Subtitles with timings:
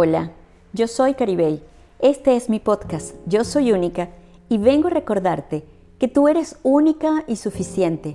[0.00, 0.30] Hola,
[0.72, 1.60] yo soy Caribey.
[1.98, 4.10] Este es mi podcast, Yo Soy Única,
[4.48, 5.64] y vengo a recordarte
[5.98, 8.14] que tú eres única y suficiente,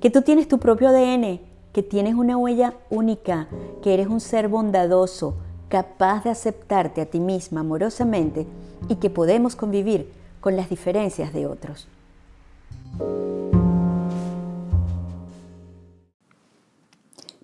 [0.00, 1.40] que tú tienes tu propio ADN,
[1.72, 3.48] que tienes una huella única,
[3.82, 5.34] que eres un ser bondadoso,
[5.68, 8.46] capaz de aceptarte a ti misma amorosamente
[8.88, 11.88] y que podemos convivir con las diferencias de otros.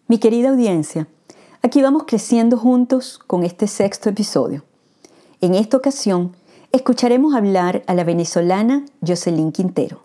[0.06, 1.08] Mi querida audiencia,
[1.64, 4.64] Aquí vamos creciendo juntos con este sexto episodio.
[5.40, 6.34] En esta ocasión,
[6.72, 10.02] escucharemos hablar a la venezolana Jocelyn Quintero.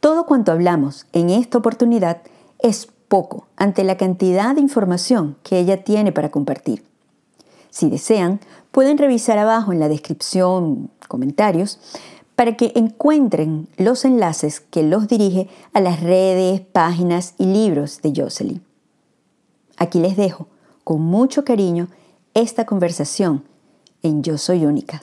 [0.00, 2.20] Todo cuanto hablamos en esta oportunidad
[2.58, 6.84] es poco ante la cantidad de información que ella tiene para compartir.
[7.70, 11.80] Si desean, pueden revisar abajo en la descripción, comentarios,
[12.36, 18.12] para que encuentren los enlaces que los dirige a las redes, páginas y libros de
[18.14, 18.67] Jocelyn.
[19.78, 20.48] Aquí les dejo
[20.82, 21.86] con mucho cariño
[22.34, 23.44] esta conversación
[24.02, 25.02] en Yo Soy Única.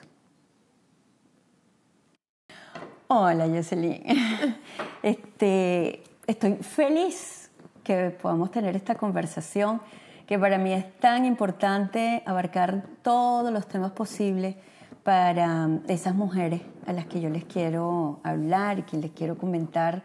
[3.07, 4.03] Hola Jocelyn.
[5.01, 7.51] Este, estoy feliz
[7.83, 9.79] que podamos tener esta conversación
[10.25, 14.55] que para mí es tan importante abarcar todos los temas posibles
[15.03, 20.03] para esas mujeres a las que yo les quiero hablar y que les quiero comentar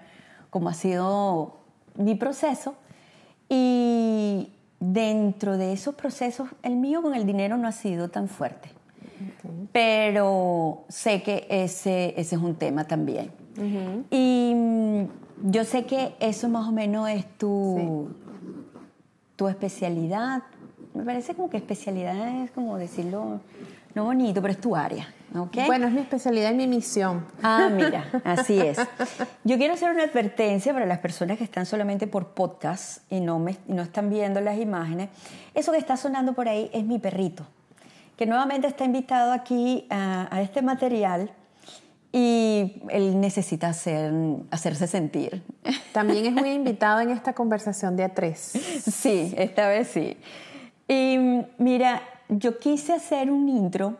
[0.50, 1.56] cómo ha sido
[1.94, 2.74] mi proceso.
[3.48, 8.70] Y dentro de esos procesos, el mío con el dinero no ha sido tan fuerte.
[9.72, 13.30] Pero sé que ese, ese es un tema también.
[14.10, 18.08] Y mm, yo sé que eso más o menos es tu,
[19.36, 20.42] tu especialidad.
[20.94, 23.40] Me parece como que especialidad es como decirlo,
[23.94, 25.08] no bonito, pero es tu área.
[25.32, 27.24] Bueno, es mi especialidad y mi misión.
[27.42, 28.78] Ah, mira, así es.
[29.44, 33.38] Yo quiero hacer una advertencia para las personas que están solamente por podcast y no,
[33.38, 35.08] me, no están viendo las imágenes.
[35.54, 37.46] Eso que está sonando por ahí es mi perrito,
[38.16, 41.30] que nuevamente está invitado aquí a, este material
[42.12, 44.12] y él necesita hacer,
[44.50, 45.44] hacerse sentir.
[45.92, 48.52] También es muy invitado en esta conversación de a tres.
[48.82, 50.16] Sí, esta vez sí.
[50.88, 53.96] Y mira, yo quise hacer un intro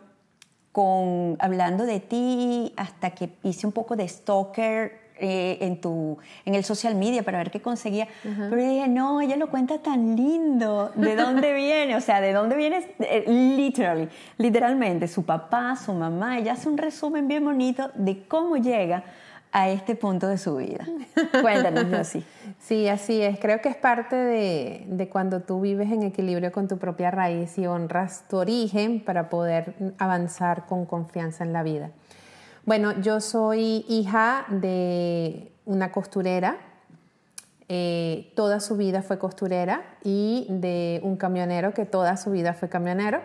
[0.71, 6.55] con hablando de ti hasta que hice un poco de stalker eh, en, tu, en
[6.55, 8.07] el social media para ver qué conseguía.
[8.23, 10.91] Pero dije, no, ella lo cuenta tan lindo.
[10.95, 11.95] ¿De dónde viene?
[11.95, 12.95] O sea, ¿de dónde viene?
[12.99, 16.39] Eh, literally, literalmente, su papá, su mamá.
[16.39, 19.03] Ella hace un resumen bien bonito de cómo llega
[19.51, 20.87] a este punto de su vida.
[21.41, 22.23] Cuéntanos, así.
[22.59, 23.39] Sí, así es.
[23.39, 27.57] Creo que es parte de, de, cuando tú vives en equilibrio con tu propia raíz
[27.57, 31.91] y honras tu origen para poder avanzar con confianza en la vida.
[32.65, 36.57] Bueno, yo soy hija de una costurera.
[37.69, 42.69] Eh, toda su vida fue costurera y de un camionero que toda su vida fue
[42.69, 43.21] camionero.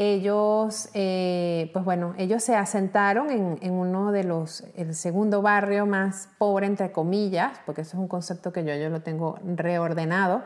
[0.00, 6.28] Ellos, eh, pues bueno, ellos se asentaron en, uno de los, el segundo barrio más
[6.38, 10.44] pobre, entre comillas, porque eso es un concepto que yo, yo lo tengo reordenado,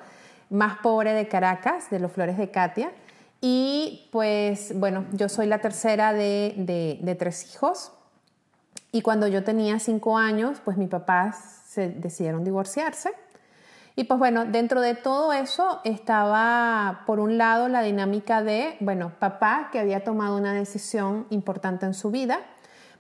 [0.49, 2.93] más pobre de Caracas, de los Flores de Katia.
[3.43, 7.93] Y pues bueno, yo soy la tercera de, de tres hijos.
[8.91, 13.13] Y cuando yo tenía cinco años, pues mis papás se decidieron divorciarse.
[13.95, 19.13] Y pues bueno, dentro de todo eso estaba, por un lado, la dinámica de, bueno,
[19.19, 22.41] papá que había tomado una decisión importante en su vida,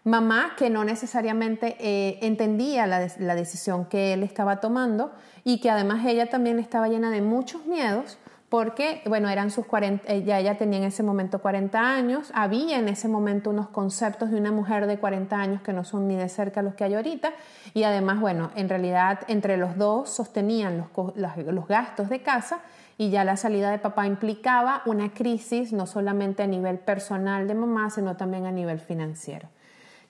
[0.04, 5.12] mamá que no necesariamente eh, entendía la, la decisión que él estaba tomando
[5.44, 8.18] y que además ella también estaba llena de muchos miedos
[8.52, 12.86] porque, bueno, eran sus 40, ya ella tenía en ese momento 40 años, había en
[12.86, 16.28] ese momento unos conceptos de una mujer de 40 años que no son ni de
[16.28, 17.32] cerca los que hay ahorita,
[17.72, 22.58] y además, bueno, en realidad entre los dos sostenían los, los gastos de casa
[22.98, 27.54] y ya la salida de papá implicaba una crisis no solamente a nivel personal de
[27.54, 29.48] mamá, sino también a nivel financiero.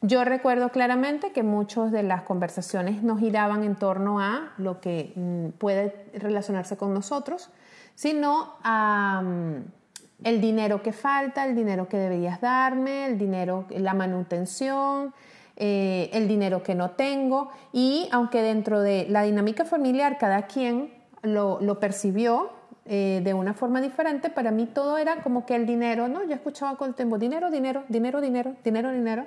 [0.00, 5.12] Yo recuerdo claramente que muchas de las conversaciones nos giraban en torno a lo que
[5.14, 7.50] mm, puede relacionarse con nosotros,
[7.94, 9.22] sino a
[10.24, 15.12] el dinero que falta, el dinero que deberías darme, el dinero, la manutención,
[15.56, 17.50] eh, el dinero que no tengo.
[17.72, 20.92] Y aunque dentro de la dinámica familiar cada quien
[21.22, 22.50] lo, percibió
[22.84, 26.24] eh, de una forma diferente, para mí todo era como que el dinero, ¿no?
[26.24, 29.26] Yo escuchaba con el tiempo, dinero, dinero, dinero, dinero, dinero, dinero.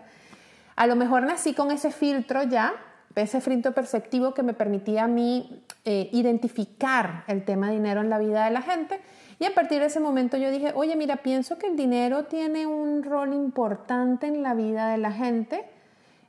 [0.75, 2.73] A lo mejor nací con ese filtro ya,
[3.15, 8.17] ese filtro perceptivo que me permitía a mí eh, identificar el tema dinero en la
[8.17, 9.00] vida de la gente.
[9.39, 12.65] Y a partir de ese momento yo dije, oye, mira, pienso que el dinero tiene
[12.65, 15.65] un rol importante en la vida de la gente.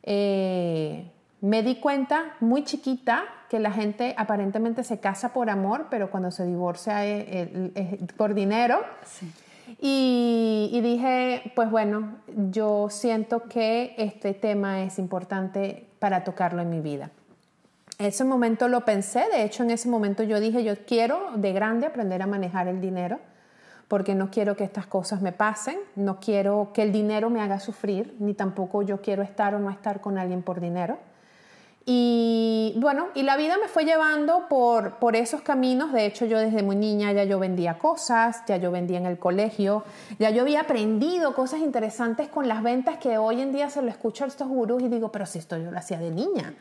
[0.03, 1.11] Eh,
[1.41, 6.31] me di cuenta muy chiquita que la gente aparentemente se casa por amor, pero cuando
[6.31, 7.49] se divorcia es,
[8.17, 8.81] por dinero.
[9.81, 12.19] Y, dije, pues bueno,
[12.51, 17.11] yo siento que este tema es importante para tocarlo en mi vida.
[17.99, 21.87] Ese momento lo pensé, de hecho en ese momento yo dije, yo quiero de grande
[21.87, 23.19] aprender a manejar el dinero,
[23.89, 27.59] porque no quiero que estas cosas me pasen, no quiero que el dinero me haga
[27.59, 30.99] sufrir, ni tampoco yo quiero estar o no estar con alguien por dinero.
[31.89, 35.93] Y bueno, y la vida me fue llevando por, por esos caminos.
[35.93, 39.21] De hecho, yo desde muy niña ya yo vendía cosas, ya yo vendía en el
[39.21, 39.85] colegio,
[40.19, 43.89] ya yo había aprendido cosas interesantes con las ventas que hoy en día se lo
[43.89, 46.55] escucho a estos gurús y digo, pero si esto yo lo hacía de niña.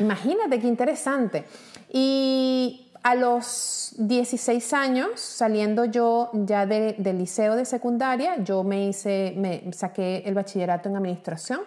[0.00, 1.44] Imagínate qué interesante.
[1.92, 9.34] Y a los 16 años, saliendo yo ya del liceo de secundaria, yo me hice,
[9.36, 11.60] me saqué el bachillerato en administración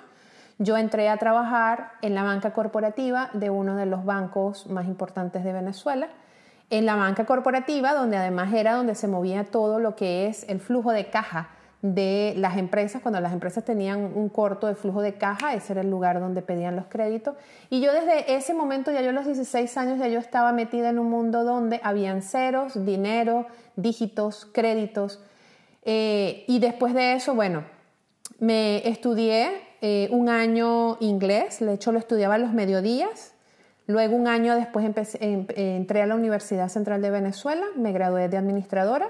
[0.58, 5.44] yo entré a trabajar en la banca corporativa de uno de los bancos más importantes
[5.44, 6.08] de Venezuela,
[6.70, 10.60] en la banca corporativa donde además era donde se movía todo lo que es el
[10.60, 11.50] flujo de caja
[11.94, 15.82] de las empresas, cuando las empresas tenían un corto de flujo de caja, ese era
[15.82, 17.36] el lugar donde pedían los créditos.
[17.70, 20.90] Y yo desde ese momento, ya yo a los 16 años, ya yo estaba metida
[20.90, 25.24] en un mundo donde habían ceros, dinero, dígitos, créditos.
[25.84, 27.64] Eh, y después de eso, bueno,
[28.40, 29.52] me estudié
[29.88, 33.36] eh, un año inglés, de hecho lo estudiaba los mediodías.
[33.86, 34.84] Luego un año después
[35.20, 39.10] em, entré a la Universidad Central de Venezuela, me gradué de administradora.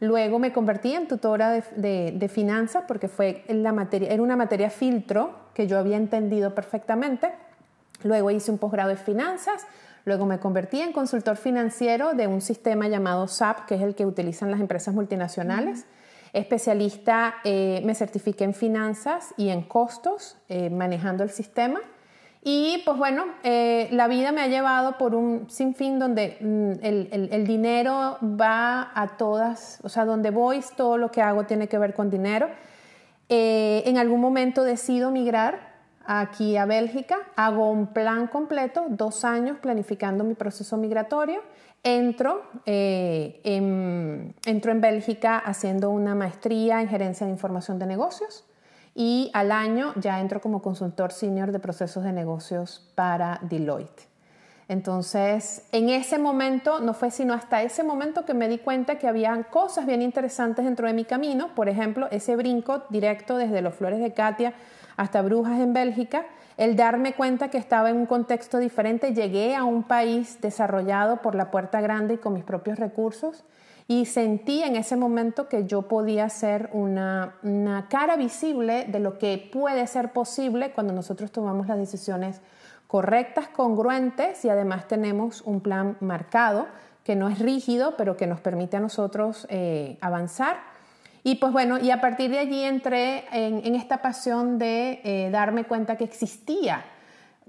[0.00, 5.30] Luego me convertí en tutora de, finanzas porque fue la materia, era una materia filtro
[5.54, 7.30] que yo había entendido perfectamente.
[8.02, 9.64] Luego hice un posgrado de finanzas.
[10.06, 14.06] Luego me convertí en consultor financiero de un sistema llamado SAP, que es el que
[14.06, 15.86] utilizan las empresas multinacionales
[16.36, 21.80] especialista, eh, me certifiqué en finanzas y en costos, eh, manejando el sistema.
[22.42, 27.28] Y pues bueno, eh, la vida me ha llevado por un sinfín donde mm, el,
[27.32, 31.78] el, dinero va a todas, o sea, donde voy, todo lo que hago tiene que
[31.78, 32.48] ver con dinero.
[33.28, 35.74] en algún momento decido migrar
[36.04, 41.42] aquí a Bélgica, hago un plan completo, dos años planificando mi proceso migratorio
[41.88, 44.34] Entro, eh, en,
[44.80, 48.44] Bélgica haciendo una maestría en gerencia de información de negocios
[48.92, 54.08] y al año ya entro como consultor senior de procesos de negocios para Deloitte.
[54.66, 59.06] Entonces, en ese momento, no fue sino hasta ese momento que me di cuenta que
[59.06, 61.54] había cosas bien interesantes dentro de mi camino.
[61.54, 64.54] Por ejemplo, ese brinco directo desde los Flores de Katia
[64.96, 69.64] hasta Brujas en Bélgica, el darme cuenta que estaba en un contexto diferente, llegué a
[69.64, 73.44] un país desarrollado por la puerta grande y con mis propios recursos
[73.88, 79.18] y sentí en ese momento que yo podía ser una, una cara visible de lo
[79.18, 82.40] que puede ser posible cuando nosotros tomamos las decisiones
[82.88, 86.66] correctas, congruentes y además tenemos un plan marcado
[87.04, 90.56] que no es rígido, pero que nos permite a nosotros eh, avanzar.
[91.26, 95.64] Y pues bueno, y a partir de allí entré en, esta pasión de eh, darme
[95.64, 96.84] cuenta que existía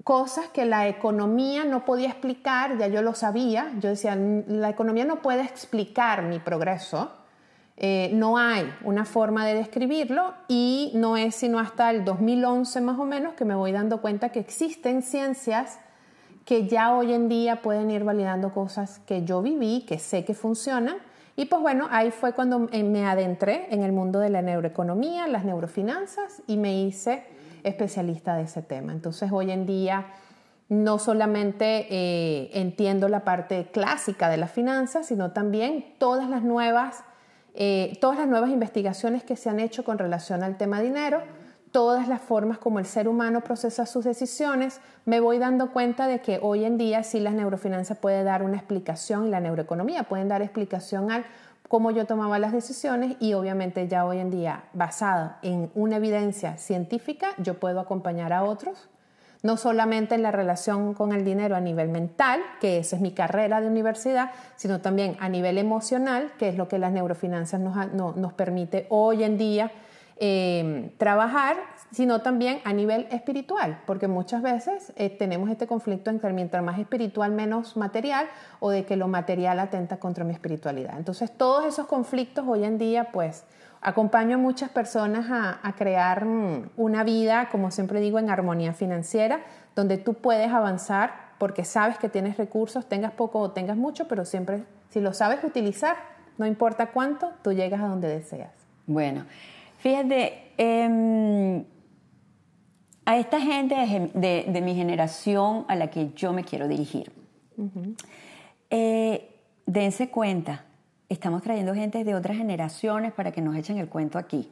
[0.04, 5.06] cosas que la economía no podía explicar, ya yo lo sabía, yo decía, la economía
[5.06, 7.12] no puede explicar mi progreso,
[7.76, 12.98] eh, no hay una forma de describirlo y no es sino hasta el 2011 más
[12.98, 15.78] o menos que me voy dando cuenta que existen ciencias
[16.46, 20.34] que ya hoy en día pueden ir validando cosas que yo viví, que sé que
[20.34, 20.98] funcionan.
[21.38, 25.28] Y pues bueno, ahí fue cuando eh, me adentré en el mundo de la neuroeconomía,
[25.28, 27.24] las neurofinanzas y me hice
[27.64, 28.92] especialista de ese tema.
[28.92, 30.08] Entonces hoy en día
[30.68, 37.04] no solamente eh, entiendo la parte clásica de las finanzas, sino también todas las nuevas
[37.60, 41.24] eh, todas las nuevas investigaciones que se han hecho con relación al tema dinero,
[41.72, 46.20] todas las formas como el ser humano procesa sus decisiones, me voy dando cuenta de
[46.20, 50.28] que hoy en día sí la neurofinanzas puede dar una explicación y la neuroeconomía pueden
[50.28, 51.26] dar explicación al
[51.68, 56.58] cómo yo tomaba las decisiones y obviamente ya hoy en día basada en una evidencia
[56.58, 58.90] científica yo puedo acompañar a otros
[59.44, 63.12] no solamente en la relación con el dinero a nivel mental, que esa es mi
[63.12, 68.34] carrera de universidad, sino también a nivel emocional, que es lo que las neurofinanzas nos,
[68.34, 69.72] permite hoy en día
[70.20, 71.58] eh, trabajar,
[71.92, 76.80] sino también a nivel espiritual, porque muchas veces eh, tenemos este conflicto entre mientras más
[76.80, 78.28] espiritual, menos material,
[78.60, 80.98] o de que lo material atenta contra mi espiritualidad.
[80.98, 83.46] Entonces, todos esos conflictos hoy en día, pues,
[83.82, 89.42] Acompaño a muchas personas a, crear mm, una vida, como siempre digo, en armonía financiera,
[89.76, 94.26] donde tú puedes avanzar porque sabes que tienes recursos, tengas poco o tengas mucho, pero
[94.26, 95.96] siempre, si lo sabes utilizar,
[96.40, 98.52] no importa cuánto, tú llegas a donde deseas.
[98.88, 99.26] Bueno,
[99.88, 101.64] fíjate, em,
[103.06, 103.74] a esta gente
[104.14, 107.10] de, mi generación a la que yo me quiero dirigir,
[108.70, 109.30] eh,
[109.66, 110.66] dense cuenta
[111.08, 114.52] estamos trayendo gente de otras generaciones para que nos echen el cuento aquí.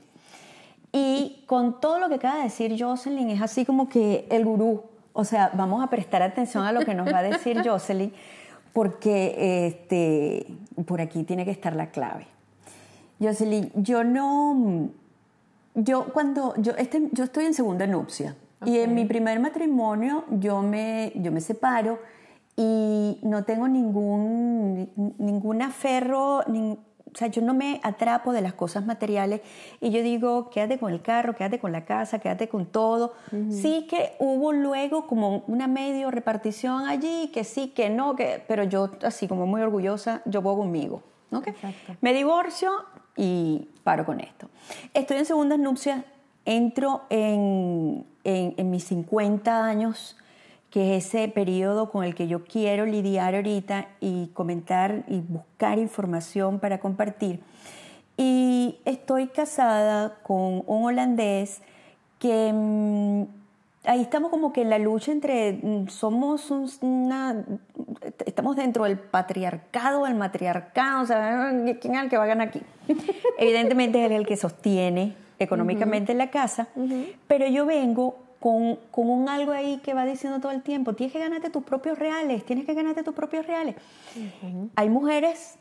[0.93, 4.83] Y con todo lo que acaba de decir Jocelyn, es así como que el gurú.
[5.11, 8.13] O sea, vamos a prestar atención a lo que nos va a decir Jocelyn,
[8.71, 10.47] porque este,
[10.85, 12.25] por aquí tiene que estar la clave.
[13.19, 14.91] Jocelyn, yo no.
[15.75, 16.53] Yo cuando.
[16.57, 18.35] Yo, este, yo estoy en segunda nupcia.
[18.65, 21.99] Y en mi primer matrimonio yo me, yo me separo
[22.55, 26.39] y no tengo ningún, ningún aferro,
[27.15, 29.41] o sea, yo no me atrapo de las cosas materiales
[29.81, 33.13] y yo digo, quédate con el carro, quédate con la casa, quédate con todo.
[33.49, 38.63] Sí que hubo luego como una medio repartición allí, que sí, que no, que, pero
[38.63, 41.03] yo así como muy orgullosa, yo voy conmigo.
[42.01, 42.71] Me divorcio
[43.15, 44.49] y paro con esto.
[44.93, 46.03] Estoy en segundas nupcias,
[46.45, 50.17] entro en, en, en mis 50 años
[50.75, 55.79] que es ese periodo con el que yo quiero lidiar ahorita y comentar y buscar
[55.79, 57.39] información para compartir.
[58.17, 61.61] Y estoy casada con un holandés
[62.19, 63.23] que mm,
[63.87, 66.49] ahí estamos como que en la lucha entre, mm, somos
[66.81, 67.45] una,
[68.25, 72.49] estamos dentro del patriarcado, el matriarcado, o sea, ¿quién es el que va a ganar
[72.49, 72.61] aquí?
[73.37, 76.67] Evidentemente es el que sostiene económicamente la casa,
[77.27, 81.19] pero yo vengo con, un algo ahí que va diciendo todo el tiempo, tienes que
[81.19, 83.75] ganarte tus propios reales, tienes que ganarte tus propios reales.
[84.75, 85.57] Hay mujeres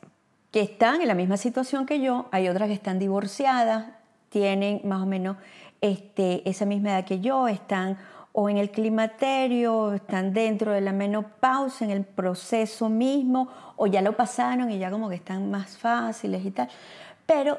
[0.50, 3.86] que están en la misma situación que yo, hay otras que están divorciadas,
[4.28, 5.36] tienen más o menos
[5.80, 7.98] este, esa misma edad que yo, están
[8.36, 14.02] o en el climaterio, están dentro de la menopausa, en el proceso mismo, o ya
[14.02, 16.68] lo pasaron y ya como que están más fáciles y tal.
[17.26, 17.58] Pero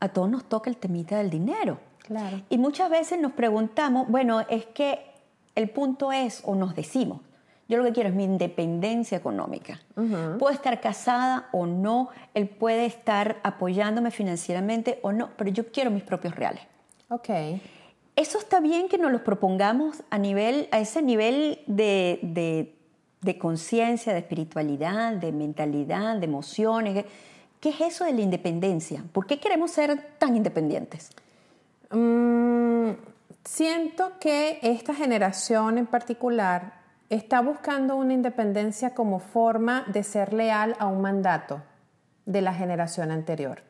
[0.00, 1.78] a todos nos toca el temita del dinero.
[2.50, 5.06] Y muchas veces nos preguntamos, bueno, es que
[5.54, 7.22] el punto es, o nos decimos,
[7.66, 9.80] yo lo que quiero es mi independencia económica.
[10.38, 15.90] Puedo estar casada o no, él puede estar apoyándome financieramente o no, pero yo quiero
[15.90, 16.60] mis propios reales.
[17.08, 17.30] Ok.
[18.16, 25.32] Eso está bien que nos lo propongamos a, ese nivel de conciencia, de espiritualidad, de
[25.32, 27.04] mentalidad, de emociones.
[27.60, 29.02] ¿Qué es eso de la independencia?
[29.12, 31.10] ¿Por qué queremos ser tan independientes?
[31.90, 32.90] Mm,
[33.44, 36.74] siento que esta generación en particular
[37.10, 41.62] está buscando una independencia como forma de ser leal a un mandato
[42.26, 43.62] de la generación anterior.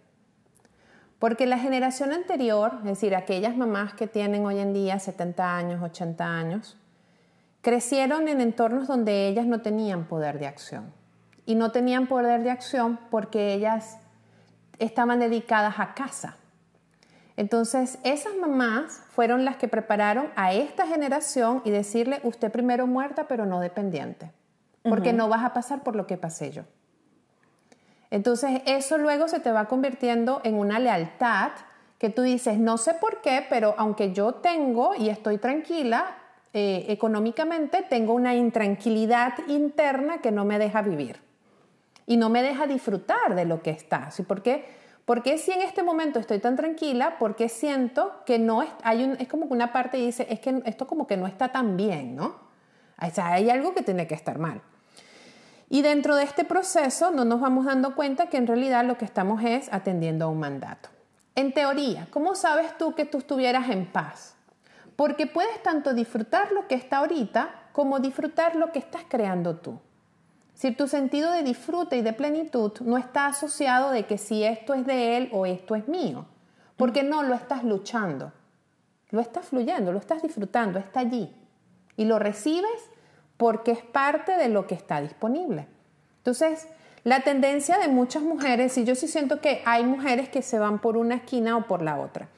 [1.25, 5.83] Porque la generación anterior, es decir, aquellas mamás que tienen hoy en día 70 años,
[5.83, 6.77] 80 años,
[7.63, 10.93] crecieron en entornos donde ellas no tenían poder de acción.
[11.47, 13.97] Y no tenían poder de acción porque ellas
[14.79, 16.37] estaban dedicadas a casa.
[17.39, 23.29] Entonces, esas mamás fueron las que prepararon a esta generación y decirle, usted primero muerta,
[23.29, 24.31] pero no dependiente,
[24.83, 26.65] porque no vas a pasar por lo que pasé yo.
[28.15, 31.51] Entonces, eso luego se te va convirtiendo en una lealtad
[31.99, 36.17] que tú dices, no sé por qué, pero aunque yo tengo y estoy tranquila
[36.53, 41.21] eh, económicamente, tengo una intranquilidad interna que no me deja vivir
[42.07, 44.13] y no me deja disfrutar de lo que está.
[44.13, 44.23] ¿Sí?
[44.23, 44.65] ¿Por qué?
[45.05, 47.17] Porque si en este momento estoy tan tranquila?
[47.19, 50.87] Porque siento que no es, hay es como que una parte dice, es que esto
[50.87, 52.37] como que no está tan bien, ¿no?
[53.03, 54.63] O sea, hay algo que tiene que estar mal.
[55.75, 59.05] Y dentro de este proceso no nos vamos dando cuenta que en realidad lo que
[59.05, 60.89] estamos es atendiendo a un mandato.
[61.35, 64.37] En teoría, ¿cómo sabes tú que tú estuvieras en paz?
[64.95, 69.81] Porque puedes tanto disfrutar lo que está ahorita como disfrutar lo que estás creando tú.
[70.55, 74.75] Si tu sentido de disfrute y de plenitud no está asociado de que si esto
[74.75, 76.27] es de él o esto es mío,
[76.77, 78.31] porque no lo estás luchando,
[79.11, 81.35] lo estás fluyendo, lo estás disfrutando, está allí
[81.97, 82.94] y lo recibes
[83.37, 85.67] porque es parte de lo que está disponible.
[86.19, 86.69] Entonces,
[87.05, 90.79] la tendencia de muchas mujeres, y yo sí siento que hay mujeres que se van
[90.79, 92.29] por una esquina o por la otra.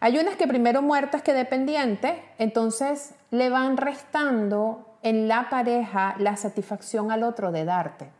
[0.00, 6.36] Hay unas que primero muertas que dependientes, entonces le van restando en la pareja la
[6.36, 8.10] satisfacción al otro de darte.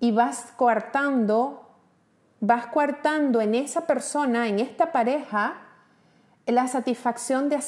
[0.00, 1.68] Y vas coartando,
[2.40, 5.56] vas coartando en esa persona, en esta pareja,
[6.46, 7.58] la satisfacción de,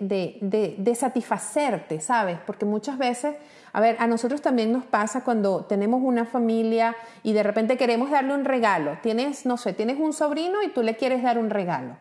[0.00, 2.38] de, de, satisfacerte, ¿sabes?
[2.46, 3.36] Porque muchas veces,
[3.72, 8.10] a ver, a nosotros también nos pasa cuando tenemos una familia y de repente queremos
[8.10, 8.96] darle un regalo.
[9.02, 11.96] Tienes, no sé, tienes un sobrino y tú le quieres dar un regalo.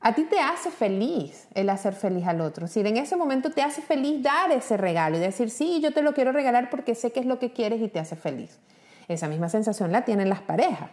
[0.00, 2.66] A ti te hace feliz el hacer feliz al otro.
[2.66, 6.02] Si en ese momento te hace feliz dar ese regalo y decir, sí, yo te
[6.02, 8.58] lo quiero regalar porque sé que es lo que quieres y te hace feliz.
[9.06, 10.90] Esa misma sensación la tienen las parejas.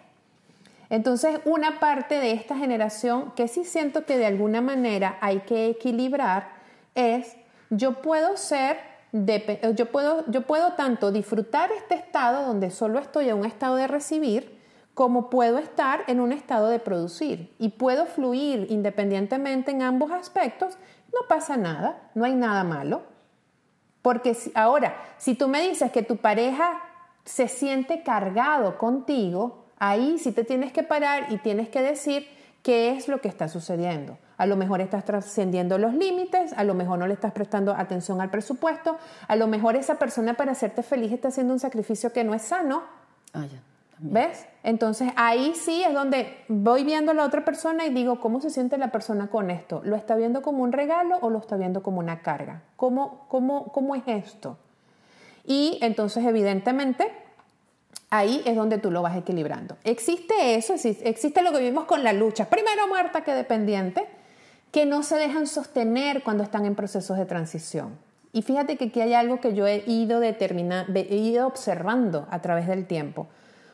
[0.90, 5.68] Entonces, una parte de esta generación que sí siento que de alguna manera hay que
[5.68, 6.50] equilibrar
[6.96, 7.36] es,
[7.70, 13.38] yo puedo ser yo puedo, yo puedo tanto disfrutar este estado donde solo estoy en
[13.38, 14.60] un estado de recibir,
[14.94, 20.78] como puedo estar en un estado de producir y puedo fluir independientemente en ambos aspectos,
[21.14, 23.02] no pasa nada, no hay nada malo.
[24.02, 26.82] Porque ahora, si tú me dices que tu pareja
[27.26, 32.28] se siente cargado contigo, ahí sí te tienes que parar y tienes que decir
[32.64, 34.18] qué es lo que está sucediendo.
[34.38, 38.22] A lo mejor estás trascendiendo los límites, a lo mejor no le estás prestando atención
[38.22, 42.24] al presupuesto, a lo mejor esa persona para hacerte feliz está haciendo un sacrificio que
[42.24, 42.84] no es sano.
[43.34, 43.62] Ah, ya.
[44.02, 44.46] ¿Ves?
[44.64, 48.50] Entonces ahí sí es donde voy viendo a la otra persona y digo, ¿cómo se
[48.50, 49.82] siente la persona con esto?
[49.84, 52.62] ¿Lo está viendo como un regalo o lo está viendo como una carga?
[52.78, 54.58] ¿Cómo, cómo, cómo es esto?
[55.46, 57.12] Y entonces evidentemente
[58.10, 59.78] ahí es donde tú lo vas equilibrando.
[59.84, 64.08] Existe eso, existe lo que vivimos con la lucha, primero muerta que dependiente,
[64.72, 67.98] que no se dejan sostener cuando están en procesos de transición.
[68.32, 72.68] Y fíjate que aquí hay algo que yo he ido, he ido observando a través
[72.68, 73.28] del tiempo.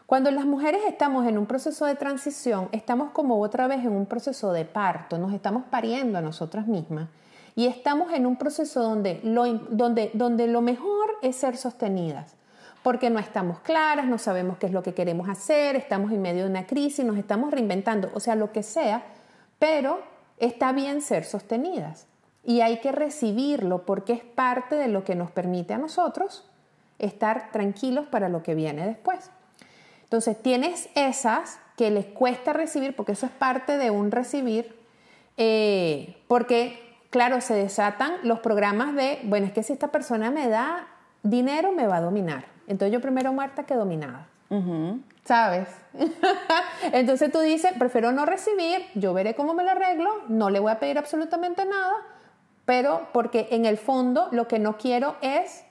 [0.05, 4.05] Cuando las mujeres estamos en un proceso de transición, estamos como otra vez en un
[4.05, 7.09] proceso de parto, nos estamos pariendo a nosotras mismas
[7.55, 12.35] y estamos en un proceso donde lo, donde, donde lo mejor es ser sostenidas,
[12.85, 16.43] porque no estamos claras, no sabemos qué es lo que queremos hacer, estamos en medio
[16.43, 19.01] de una crisis, nos estamos reinventando, o sea, lo que sea,
[19.57, 20.03] pero
[20.37, 22.05] está bien ser sostenidas
[22.43, 26.47] y hay que recibirlo porque es parte de lo que nos permite a nosotros
[26.99, 29.31] estar tranquilos para lo que viene después.
[30.03, 34.75] Entonces tienes esas que les cuesta recibir, porque eso es parte de un recibir,
[35.37, 40.49] eh, porque claro, se desatan los programas de, bueno, es que si esta persona me
[40.49, 40.87] da
[41.23, 42.53] dinero, me va a dominar.
[42.67, 44.27] Entonces yo primero muerta que dominada.
[45.25, 45.67] ¿Sabes?
[46.93, 50.71] Entonces tú dices, prefiero no recibir, yo veré cómo me lo arreglo, no le voy
[50.71, 51.93] a pedir absolutamente nada,
[52.65, 55.65] pero porque en el fondo lo que no quiero es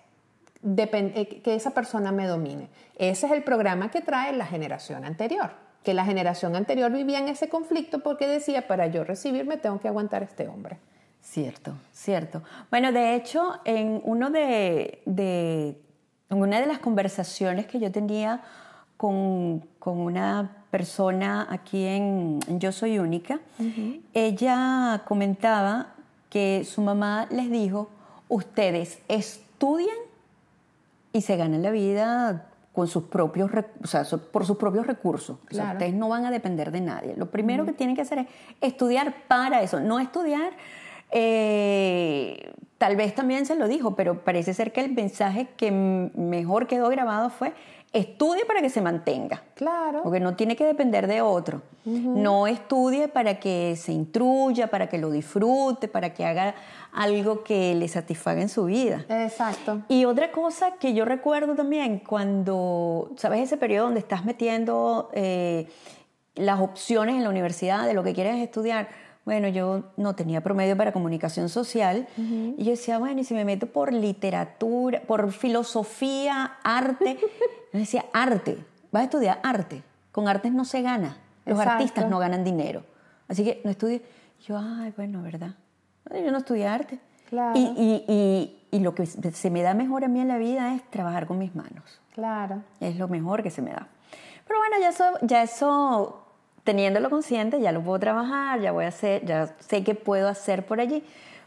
[0.64, 2.68] eh, que esa persona me domine.
[2.96, 5.50] Ese es el programa que trae la generación anterior,
[5.82, 9.88] que la generación anterior vivía en ese conflicto porque decía, para yo recibirme tengo que
[9.88, 10.78] aguantar a este hombre.
[11.21, 12.42] Cierto, cierto.
[12.71, 15.02] Bueno, de hecho, en uno de,
[16.30, 18.43] en una de las conversaciones que yo tenía
[18.97, 23.41] con, con una persona aquí en, Yo Soy Única,
[24.13, 25.95] ella comentaba
[26.30, 27.91] que su mamá les dijo,
[28.28, 29.97] ustedes estudian
[31.13, 33.50] y se ganan la vida con sus propios,
[33.82, 35.39] o sea, por sus propios recursos.
[35.49, 37.15] ustedes no van a depender de nadie.
[37.17, 38.26] Lo primero que tienen que hacer es
[38.60, 40.52] estudiar para eso, no estudiar.
[41.13, 42.52] Eh,
[42.84, 46.90] tal vez también se lo dijo, pero parece ser que el mensaje que mejor quedó
[46.90, 47.54] grabado fue
[47.94, 49.42] estudie para que se mantenga.
[49.54, 50.02] Claro.
[50.02, 51.62] Porque no tiene que depender de otro.
[51.86, 56.56] No estudie para que se intruya, para que lo disfrute, para que haga
[56.92, 59.06] algo que le satisfaga en su vida.
[59.08, 59.80] Exacto.
[59.88, 63.40] Y otra cosa que yo recuerdo también, cuando, ¿sabes?
[63.40, 65.68] Ese periodo donde estás metiendo eh,
[66.34, 68.88] las opciones en la universidad de lo que quieres estudiar
[69.25, 73.45] bueno, yo no tenía promedio para comunicación social y yo decía, bueno, y si me
[73.45, 77.19] meto por literatura, por filosofía, arte,
[77.73, 78.58] yo decía, arte,
[78.93, 79.82] vas a estudiar arte,
[80.13, 82.84] con artes no se gana, los artistas no ganan dinero,
[83.28, 84.02] así que no estudié.
[84.47, 85.54] Yo, ay, bueno, ¿verdad?
[86.13, 86.99] Yo no estudié arte.
[87.30, 87.58] Claro.
[87.58, 90.82] Y, y, y, lo que se me da mejor a mí en la vida es
[90.91, 92.00] trabajar con mis manos.
[92.13, 92.63] Claro.
[92.78, 93.89] Es lo mejor que se me da.
[94.47, 96.24] Pero bueno, ya eso, ya eso
[96.64, 100.64] teniéndolo consciente, ya lo puedo trabajar, ya voy a hacer, ya sé qué puedo hacer
[100.64, 101.04] por allí,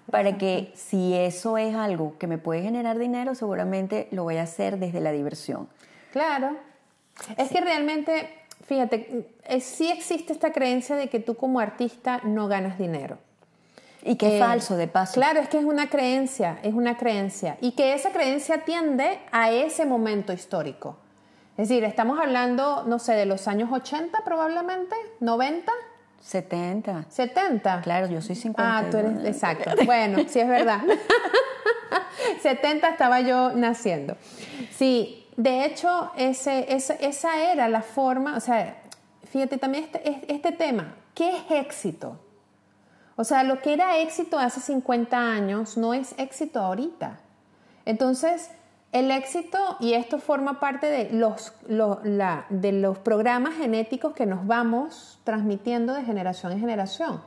[0.09, 4.43] para que si eso es algo que me puede generar dinero, seguramente lo voy a
[4.43, 5.67] hacer desde la diversión.
[6.13, 6.55] Claro.
[7.35, 8.29] Es que realmente,
[8.65, 9.27] fíjate,
[9.59, 13.17] sí existe esta creencia de que tú como artista no ganas dinero.
[14.03, 15.15] Y que es eh, falso, de paso.
[15.15, 17.57] Claro, es que es una creencia, es una creencia.
[17.59, 20.97] Y que esa creencia tiende a ese momento histórico.
[21.57, 25.71] Es decir, estamos hablando, no sé, de los años 80 probablemente, 90.
[26.21, 27.05] 70.
[27.09, 27.81] 70.
[27.81, 28.77] Claro, yo soy 50.
[28.77, 29.71] Ah, tú eres, exacto.
[29.85, 30.81] Bueno, sí es verdad.
[32.41, 34.17] 70 estaba yo naciendo.
[34.71, 38.77] Sí, de hecho, ese, esa era la forma, o sea,
[39.23, 42.19] fíjate también este, este tema, ¿qué es éxito?
[43.15, 47.19] O sea, lo que era éxito hace 50 años no es éxito ahorita.
[47.85, 48.51] Entonces,
[48.91, 55.19] el éxito, y esto forma parte de los, de los programas genéticos que nos vamos
[55.23, 57.21] transmitiendo de generación en generación.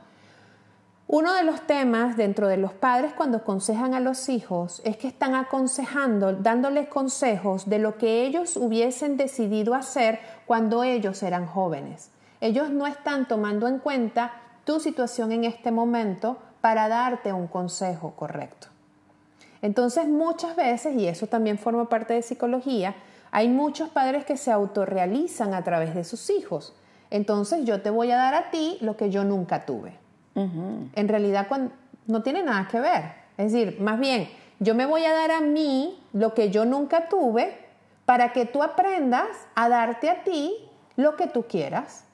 [1.13, 5.09] Uno de los temas dentro de los padres cuando aconsejan a los hijos es que
[5.09, 12.11] están aconsejando, dándoles consejos de lo que ellos hubiesen decidido hacer cuando ellos eran jóvenes.
[12.39, 14.31] Ellos no están tomando en cuenta
[14.63, 18.70] tu situación en este momento para darte un consejo correcto.
[19.61, 22.95] Entonces muchas veces, y eso también forma parte de psicología,
[23.31, 26.73] hay muchos padres que se autorrealizan a través de sus hijos.
[27.09, 29.93] Entonces yo te voy a dar a ti lo que yo nunca tuve.
[30.33, 31.47] En realidad
[32.07, 33.03] no tiene nada que ver.
[33.37, 37.09] Es decir, más bien, yo me voy a dar a mí lo que yo nunca
[37.09, 37.57] tuve
[38.05, 40.55] para que tú aprendas a darte a ti
[40.95, 42.05] lo que tú quieras.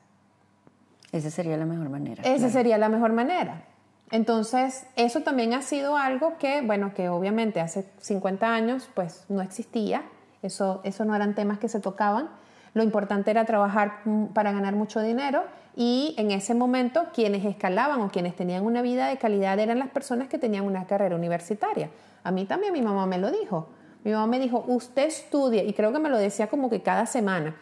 [1.12, 2.24] Esa sería la mejor manera.
[2.24, 3.64] Esa sería la mejor manera.
[4.12, 9.42] Entonces, eso también ha sido algo que, bueno, que obviamente hace 50 años pues no
[9.42, 10.04] existía,
[10.42, 12.30] eso, eso no eran temas que se tocaban,
[12.74, 14.02] lo importante era trabajar
[14.34, 15.44] para ganar mucho dinero
[15.76, 19.90] y en ese momento quienes escalaban o quienes tenían una vida de calidad eran las
[19.90, 21.90] personas que tenían una carrera universitaria.
[22.24, 23.70] A mí también mi mamá me lo dijo.
[24.04, 27.06] Mi mamá me dijo, usted estudia, y creo que me lo decía como que cada
[27.08, 27.56] semana,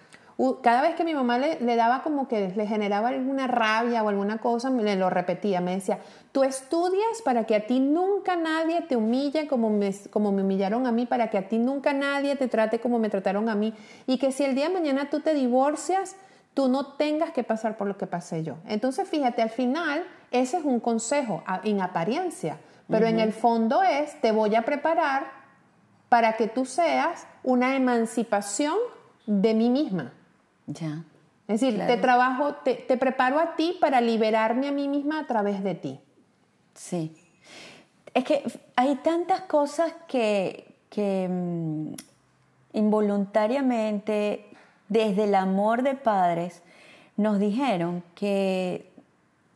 [0.62, 4.40] cada vez que mi mamá le, daba como que le generaba alguna rabia o alguna
[4.40, 6.00] cosa, me lo repetía, me decía,
[6.34, 10.88] tú estudias para que a ti nunca nadie te humille como me, como me humillaron
[10.88, 13.74] a mí, para que a ti nunca nadie te trate como me trataron a mí,
[14.08, 16.18] y que si el día de mañana tú te divorcias,
[16.54, 18.58] tú no tengas que pasar por lo que pasé yo.
[18.68, 22.58] Entonces, fíjate, al final, ese es un consejo en apariencia,
[22.90, 25.28] pero en el fondo es, te voy a preparar
[26.10, 28.76] para que tú seas una emancipación
[29.26, 30.14] de mí misma.
[30.68, 31.04] Ya.
[31.48, 35.64] Es decir, te trabajo, te, preparo a ti para liberarme a mí misma a través
[35.64, 36.00] de ti.
[36.74, 37.16] Sí.
[38.14, 38.44] Es que
[38.76, 41.94] hay tantas cosas que, que mm,
[42.74, 44.46] involuntariamente,
[44.90, 46.64] desde el amor de padres,
[47.16, 48.92] nos dijeron que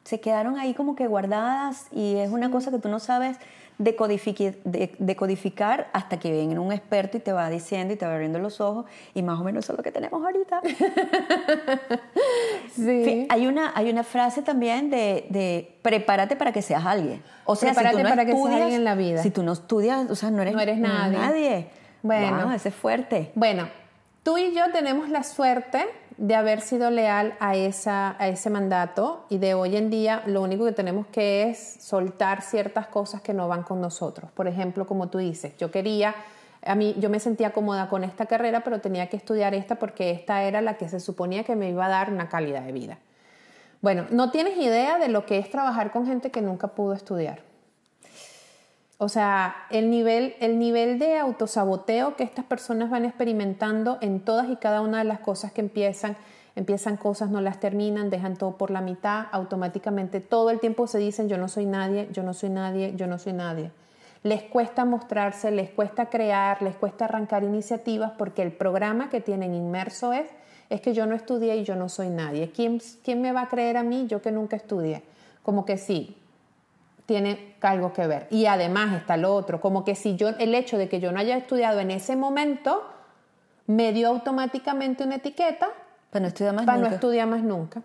[0.03, 3.37] se quedaron ahí como que guardadas y es una cosa que tú no sabes
[3.79, 8.59] decodificar, hasta que viene un experto y te va diciendo y te va abriendo los
[8.59, 10.61] ojos y más o menos eso es lo que tenemos ahorita.
[12.75, 13.25] sí.
[13.29, 17.23] hay, una, hay una frase también de, prepárate para que seas alguien.
[17.45, 19.23] O sea, prepárate si tú no para estudias, que seas alguien en la vida.
[19.23, 21.17] Si tú no estudias, o sea, no eres, no eres nadie.
[21.17, 21.69] nadie.
[22.01, 23.31] Bueno, ese es fuerte.
[23.35, 23.69] Bueno,
[24.23, 25.85] tú y yo tenemos la suerte
[26.19, 30.41] de haber sido leal a, esa, a ese mandato y de hoy en día lo
[30.41, 34.29] único que tenemos que es soltar ciertas cosas que no van con nosotros.
[34.32, 36.13] Por ejemplo, como tú dices, yo quería,
[36.65, 40.12] a mí yo me sentía cómoda con esta carrera, pero tenía que estudiar esta porque
[40.12, 42.97] esta era la que se suponía que me iba a dar una calidad de vida.
[43.82, 47.48] Bueno, no tienes idea de lo que es trabajar con gente que nunca pudo estudiar.
[49.01, 54.49] O sea, el nivel, el nivel de autosaboteo que estas personas van experimentando en todas
[54.49, 56.17] y cada una de las cosas que empiezan,
[56.57, 60.99] empiezan cosas, no las terminan, dejan todo por la mitad, automáticamente todo el tiempo se
[60.99, 63.71] dicen yo no soy nadie, yo no soy nadie, yo no soy nadie.
[64.23, 69.55] Les cuesta mostrarse, les cuesta crear, les cuesta arrancar iniciativas porque el programa que tienen
[69.55, 70.27] inmerso es,
[70.69, 72.51] es que yo no estudié y yo no soy nadie.
[72.51, 75.03] ¿Quién, quién me va a creer a mí yo que nunca estudié?
[75.41, 76.17] Como que sí,
[77.09, 78.27] tiene algo que ver.
[78.29, 81.19] Y además está lo otro, como que si yo, el hecho de que yo no
[81.19, 82.87] haya estudiado en ese momento,
[83.65, 85.69] me dio automáticamente una etiqueta
[86.11, 86.89] para no estudiar más para nunca.
[86.89, 87.81] no estudiar más nunca.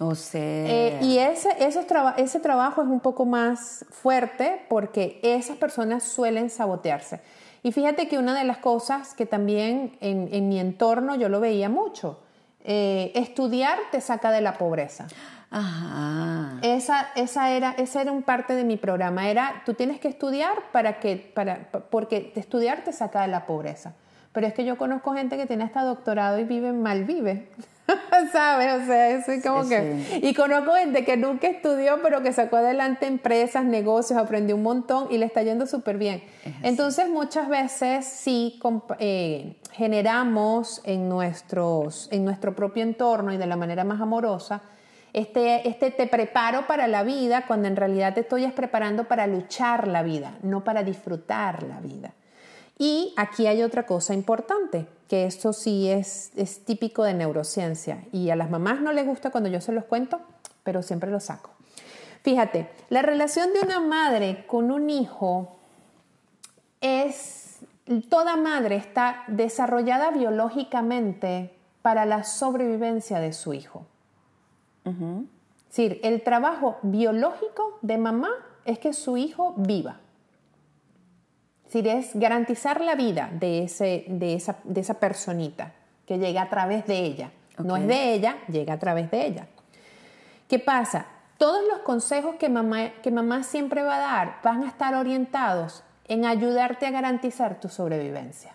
[0.00, 0.40] O sea.
[0.42, 6.50] Eh, y ese, esos ese trabajo es un poco más fuerte porque esas personas suelen
[6.50, 7.20] sabotearse.
[7.62, 11.38] Y fíjate que una de las cosas que también en, en mi entorno yo lo
[11.38, 12.18] veía mucho,
[12.64, 15.06] eh, estudiar te saca de la pobreza.
[15.50, 16.58] Ajá.
[16.62, 19.28] Esa, esa, era, esa era un parte de mi programa.
[19.28, 23.94] Era, tú tienes que estudiar para que, para, porque estudiar te saca de la pobreza.
[24.32, 27.48] Pero es que yo conozco gente que tiene hasta doctorado y vive mal vive.
[28.32, 28.82] ¿Sabes?
[28.82, 30.20] O sea, eso es como que...
[30.22, 35.06] Y conozco gente que nunca estudió, pero que sacó adelante empresas, negocios, aprendió un montón
[35.10, 36.24] y le está yendo súper bien.
[36.62, 38.58] Entonces, muchas veces sí
[38.98, 44.62] eh, generamos en, nuestros, en nuestro propio entorno y de la manera más amorosa
[45.14, 49.86] este, este te preparo para la vida cuando en realidad te estoy preparando para luchar
[49.86, 52.12] la vida, no para disfrutar la vida.
[52.78, 58.30] Y aquí hay otra cosa importante, que esto sí es, es típico de neurociencia y
[58.30, 60.20] a las mamás no les gusta cuando yo se los cuento,
[60.64, 61.50] pero siempre lo saco.
[62.22, 65.58] Fíjate, la relación de una madre con un hijo
[66.80, 67.58] es,
[68.08, 73.86] toda madre está desarrollada biológicamente para la sobrevivencia de su hijo.
[74.84, 78.30] Es decir, el trabajo biológico de mamá
[78.64, 80.00] es que su hijo viva.
[81.66, 85.72] Es decir, es garantizar la vida de, ese, de, esa, de esa personita
[86.06, 87.30] que llega a través de ella.
[87.58, 89.46] No es de ella, llega a través de ella.
[90.48, 91.06] ¿Qué pasa?
[91.38, 95.82] Todos los consejos que mamá, que mamá siempre va a dar van a estar orientados
[96.06, 98.54] en ayudarte a garantizar tu sobrevivencia.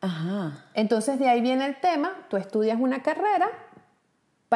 [0.00, 0.64] Ajá.
[0.74, 3.48] Entonces de ahí viene el tema, tú estudias una carrera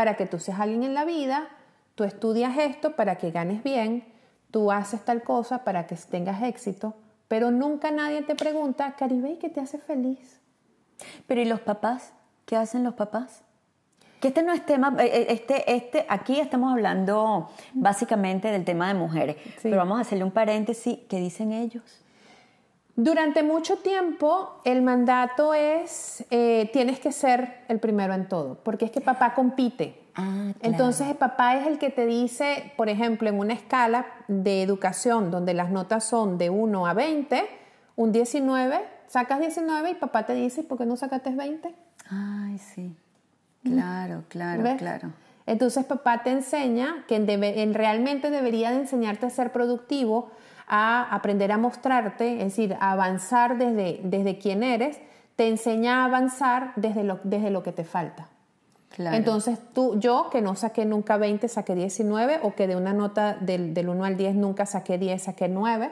[0.00, 1.50] para que tú seas alguien en la vida,
[1.94, 4.02] tú estudias esto para que ganes bien,
[4.50, 6.94] tú haces tal cosa para que tengas éxito,
[7.28, 10.40] pero nunca nadie te pregunta, Caribe, ¿qué te hace feliz?
[11.26, 12.14] Pero ¿y los papás?
[12.46, 13.42] ¿Qué hacen los papás?
[14.22, 18.88] Que este no es tema, eh, eh, este, este, aquí estamos hablando básicamente del tema
[18.88, 22.00] de mujeres, pero vamos a hacerle un paréntesis, ¿qué dicen ellos?
[23.02, 28.84] Durante mucho tiempo el mandato es, eh, tienes que ser el primero en todo, porque
[28.84, 29.98] es que papá compite.
[30.14, 34.62] Ah, Entonces el papá es el que te dice, por ejemplo, en una escala de
[34.62, 37.42] educación donde las notas son de 1 a 20,
[37.96, 41.74] un 19, sacas 19 y papá te dice, ¿por qué no sacaste 20?
[42.10, 42.94] Ay, sí.
[43.64, 45.12] Claro, claro, claro.
[45.46, 50.30] Entonces papá te enseña que en realmente debería de enseñarte a ser productivo,
[50.72, 55.00] a aprender a mostrarte, es decir, a avanzar desde, desde quién eres,
[55.35, 58.28] te enseña a avanzar desde lo, desde lo que te falta.
[58.90, 59.16] Claro.
[59.16, 63.37] Entonces tú, yo que no saqué nunca 20, saqué 19, o que de una nota
[63.40, 65.90] del, del 1 al 10 nunca saqué 10, saqué 9,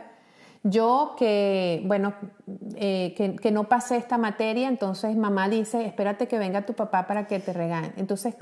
[0.63, 2.15] yo que, bueno,
[2.77, 7.27] eh, que, no pasé esta materia, entonces mamá dice, espérate que venga tu papá para
[7.27, 7.93] que te regañe.
[7.97, 8.37] Entonces,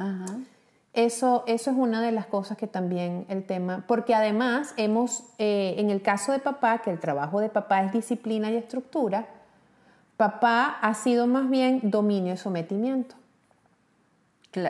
[0.96, 5.76] eso, eso es una de las cosas que también el tema, porque además hemos, eh,
[5.78, 9.26] en el caso de papá, que el trabajo de papá es disciplina y estructura,
[10.16, 13.14] papá ha sido más bien dominio y sometimiento.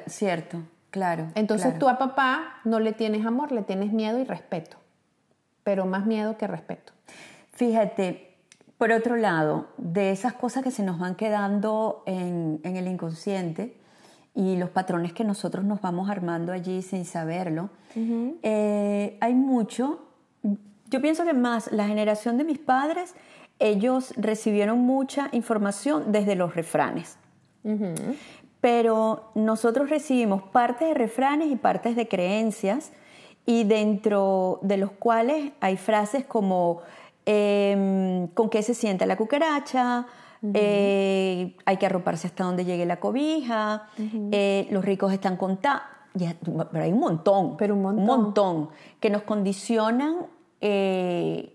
[0.07, 0.59] cierto,
[0.91, 1.29] claro.
[1.35, 4.77] Entonces tú a papá no le tienes amor, le tienes miedo y respeto,
[5.63, 6.93] pero más miedo que respeto.
[7.53, 8.27] Fíjate,
[8.79, 13.75] por otro lado, de esas cosas que se nos van quedando en, el inconsciente
[14.37, 17.71] y los patrones que nosotros nos vamos armando allí sin saberlo,
[18.43, 20.01] eh, hay mucho,
[20.91, 23.15] yo pienso que más la generación de mis padres,
[23.59, 27.17] ellos recibieron mucha información desde los refranes.
[28.61, 32.93] Pero nosotros recibimos partes de refranes y partes de creencias
[33.45, 36.83] y dentro de los cuales hay frases como
[37.29, 40.07] Em, con qué se sienta la cucaracha,
[40.55, 43.89] eh, hay que arroparse hasta donde llegue la cobija,
[44.33, 45.83] eh, los ricos están contados,
[46.73, 50.27] pero hay un montón, pero un montón, que nos condicionan
[50.61, 51.55] eh,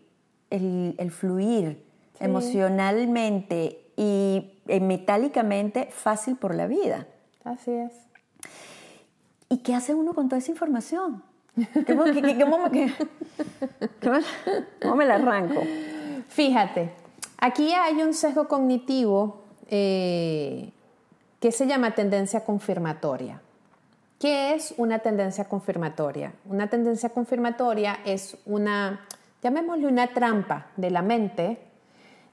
[0.50, 1.86] el, fluir
[2.20, 7.08] emocionalmente y metálicamente fácil por la vida.
[7.44, 7.94] Así es.
[9.50, 11.24] ¿Y qué hace uno con toda esa información?
[14.82, 15.62] ¿Cómo, me la arranco?
[16.30, 16.94] Fíjate,
[17.42, 20.72] aquí hay un sesgo cognitivo eh,
[21.42, 23.42] que se llama tendencia confirmatoria.
[24.20, 26.34] ¿Qué es una tendencia confirmatoria?
[26.46, 29.08] Una tendencia confirmatoria es una,
[29.42, 31.58] llamémosle una trampa de la mente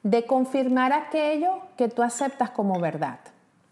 [0.03, 3.19] de confirmar aquello que tú aceptas como verdad.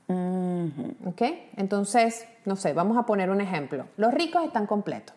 [0.09, 1.22] ¿Ok?
[1.57, 3.87] Entonces, no sé, vamos a poner un ejemplo.
[3.99, 5.14] Los ricos están completos.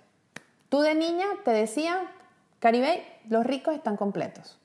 [0.68, 2.00] Tú de niña te decían,
[2.60, 4.59] Caribe, los ricos están completos.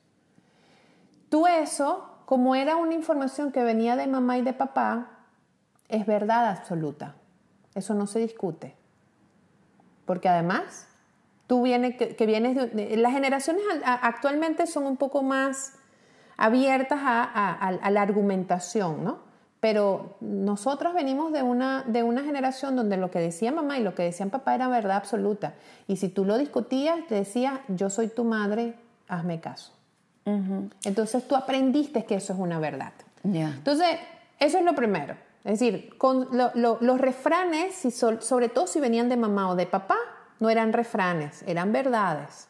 [1.35, 5.09] Tú eso, como era una información que venía de mamá y de papá,
[5.89, 7.17] es verdad absoluta.
[7.75, 8.77] Eso no se discute.
[10.05, 10.87] Porque además,
[11.49, 15.73] tú vienes, que, vienes de, Las generaciones actualmente son un poco más
[16.37, 19.19] abiertas a la argumentación, ¿no?
[19.59, 23.97] Pero nosotros venimos de una, de una generación donde lo que decía mamá y lo
[23.97, 25.55] que decían papá era verdad absoluta.
[25.89, 28.77] Y si tú lo discutías, te decía, yo soy tu madre,
[29.09, 29.73] hazme caso.
[30.85, 32.93] Entonces tú aprendiste que eso es una verdad.
[33.23, 33.99] Entonces,
[34.39, 35.17] eso es lo primero.
[35.45, 37.75] Es decir, con los refranes,
[38.21, 39.97] sobre todo si venían de mamá o de papá,
[40.41, 42.49] no eran refranes, eran verdades.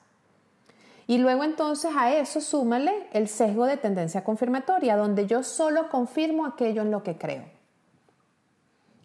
[1.06, 6.46] Y luego entonces a eso súmale el sesgo de tendencia confirmatoria, donde yo solo confirmo
[6.46, 7.44] aquello en lo que creo.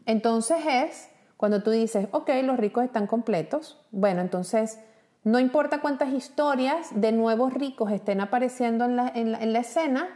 [0.05, 4.79] Entonces es cuando tú dices, ok, los ricos están completos, bueno, entonces
[5.23, 10.07] no importa cuántas historias de nuevos ricos estén apareciendo en la, en la, escena,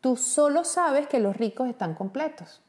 [0.00, 2.60] tú solo sabes que los ricos están completos.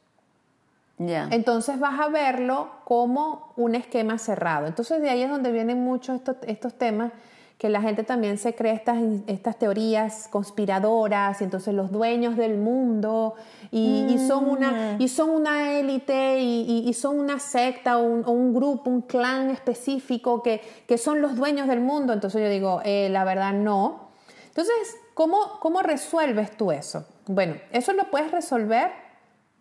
[0.98, 4.66] Entonces vas a verlo como un esquema cerrado.
[4.66, 7.12] Entonces de ahí es donde vienen muchos estos, estos temas
[7.58, 12.58] que la gente también se cree estas, estas teorías conspiradoras, y entonces los dueños del
[12.58, 13.34] mundo,
[13.70, 15.00] y, son, una, mm.
[15.00, 20.60] y son una élite, y, son una secta, o un, grupo, un clan específico que,
[20.86, 22.12] que, son los dueños del mundo.
[22.12, 24.10] Entonces yo digo, eh, la verdad no.
[24.48, 27.06] Entonces, ¿cómo, ¿cómo resuelves tú eso?
[27.26, 28.90] Bueno, eso lo puedes resolver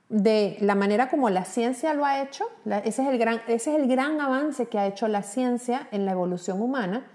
[0.09, 2.45] de la manera como la ciencia lo ha hecho.
[2.83, 6.05] ese, es el gran, ese es el gran avance que ha hecho la ciencia en
[6.05, 7.07] la evolución humana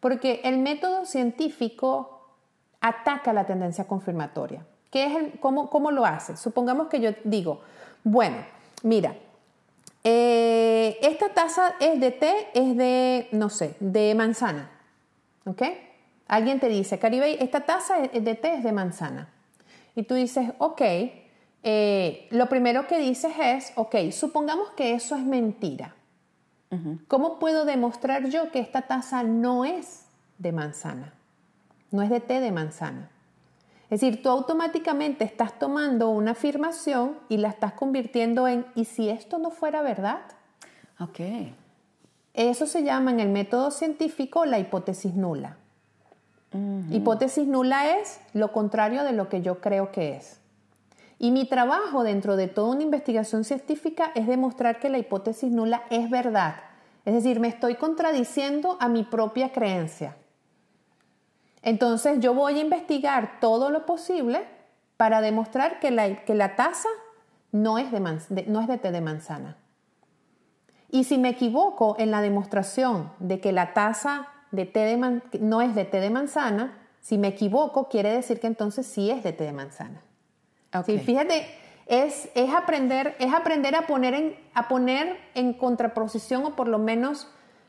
[0.00, 2.20] porque el método científico
[2.80, 4.66] ataca la tendencia confirmatoria.
[4.90, 6.36] ¿Qué es el, cómo, lo hace?
[6.36, 7.60] Supongamos que yo digo,
[8.02, 8.38] bueno,
[8.82, 9.14] mira,
[10.02, 14.70] eh, esta taza es de té, es de, no sé, de manzana.
[15.44, 15.62] ¿Ok?
[16.26, 19.28] Alguien te dice, Caribe, esta taza de té es de manzana.
[19.94, 20.82] Y tú dices, ok,
[21.62, 25.94] eh, lo primero que dices es, ok, supongamos que eso es mentira.
[27.08, 30.04] ¿Cómo puedo demostrar yo que esta taza no es
[30.38, 31.12] de manzana?
[31.90, 33.10] No es de té de manzana.
[33.90, 39.08] Es decir, tú automáticamente estás tomando una afirmación y la estás convirtiendo en, ¿y si
[39.08, 40.20] esto no fuera verdad?
[41.00, 41.20] Ok.
[42.34, 45.56] Eso se llama en el método científico la hipótesis nula.
[46.90, 50.39] Hipótesis nula es lo contrario de lo que yo creo que es.
[51.22, 55.82] Y mi trabajo dentro de toda una investigación científica es demostrar que la hipótesis nula
[55.90, 56.54] es verdad.
[57.04, 60.16] Es decir, me estoy contradiciendo a mi propia creencia.
[61.60, 64.48] Entonces yo voy a investigar todo lo posible
[64.96, 66.88] para demostrar que la, que la taza
[67.52, 68.00] no es de,
[68.46, 69.58] no es de té de manzana.
[70.90, 75.60] Y si me equivoco en la demostración de que la taza de té de no
[75.60, 79.34] es de té de manzana, si me equivoco, quiere decir que entonces sí es de
[79.34, 80.00] té de manzana.
[80.84, 81.46] Fíjate,
[81.86, 86.78] es, es, aprender, es aprender a poner, en, a poner en contraposición o por lo
[86.78, 87.28] menos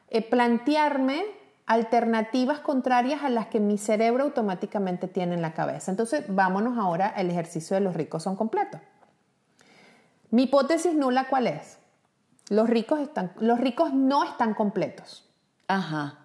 [0.10, 1.24] eh, plantearme
[1.66, 5.90] alternativas contrarias a las que mi cerebro automáticamente tiene en la cabeza.
[5.90, 8.82] Entonces, vámonos ahora al ejercicio de los ricos son completos.
[10.30, 11.80] Mi hipótesis nula, ¿cuál es?
[12.50, 15.30] Los ricos, están, los ricos no están completos.
[15.68, 16.21] Ajá.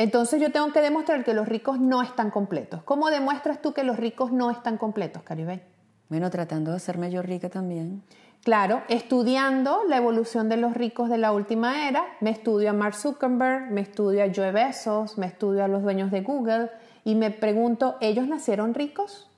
[0.00, 2.82] Entonces yo tengo que demostrar que los ricos no están completos.
[2.84, 5.62] ¿Cómo demuestras tú que los ricos no están completos, Caribe?
[6.08, 8.02] Bueno, tratando de hacerme yo rica también.
[8.42, 12.94] Claro, estudiando la evolución de los ricos de la última era, me estudio a Mark
[12.94, 16.70] Zuckerberg, me estudio a Joe Bezos, me estudio a los dueños de Google
[17.04, 19.28] y me pregunto, ¿ellos nacieron ricos?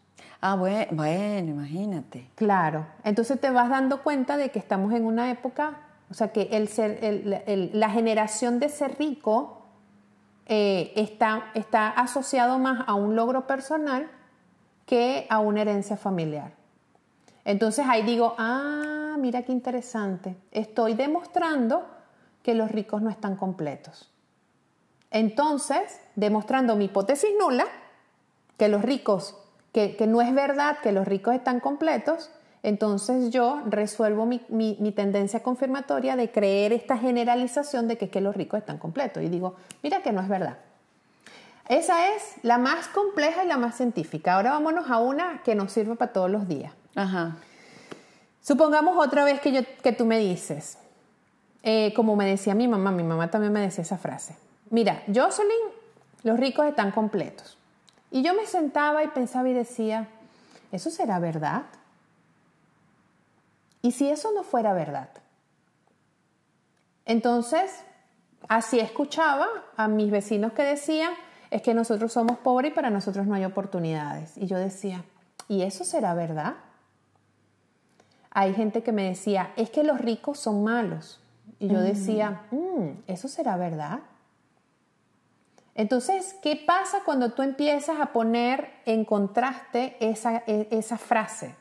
[0.41, 2.31] Ah, bueno, bueno, imagínate.
[2.37, 6.51] Claro, entonces te vas dando cuenta de que estamos en una época, o sea, que
[6.53, 7.01] el ser,
[7.75, 9.59] la generación de ser rico
[10.47, 14.11] eh, está, está asociado más a un logro personal
[14.87, 16.53] que a una herencia familiar.
[17.45, 21.87] Entonces ahí digo, ah, mira qué interesante, estoy demostrando
[22.43, 24.11] que los ricos no están completos.
[25.11, 27.67] Entonces, demostrando mi hipótesis nula,
[28.57, 29.37] que los ricos,
[29.73, 32.31] que, no es verdad que los ricos están completos,
[32.63, 38.61] entonces yo resuelvo mi, tendencia confirmatoria de creer esta generalización de que, que los ricos
[38.61, 39.23] están completos.
[39.23, 40.59] Y digo, mira que no es verdad.
[41.69, 44.35] Esa es la más compleja y la más científica.
[44.35, 46.73] Ahora vámonos a una que nos sirve para todos los días.
[46.95, 47.37] Ajá.
[48.43, 50.79] Supongamos otra vez que, yo, que tú me dices,
[51.63, 54.37] eh, como me decía mi mamá, mi mamá también me decía esa frase.
[54.71, 55.73] Mira, Jocelyn,
[56.23, 57.57] los ricos están completos.
[58.11, 60.09] Y yo me sentaba y pensaba y decía,
[60.71, 61.63] ¿eso será verdad?
[63.83, 65.11] ¿Y si eso no fuera verdad?
[67.05, 67.83] Entonces,
[68.49, 71.13] así escuchaba a mis vecinos que decían,
[71.51, 74.39] es que nosotros somos pobres y para nosotros no hay oportunidades.
[74.39, 75.05] Y yo decía,
[75.49, 76.55] ¿y eso será verdad?
[78.31, 81.21] Hay gente que me decía, es que los ricos son malos.
[81.59, 84.01] Y yo decía, mm, ¿eso será verdad?
[85.75, 91.55] Entonces, ¿qué pasa cuando tú empiezas a poner en contraste esa, e, esa frase?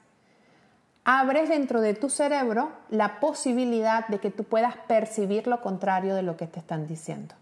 [1.03, 6.21] Abres dentro de tu cerebro la posibilidad de que tú puedas percibir lo contrario de
[6.21, 7.35] lo que te están diciendo.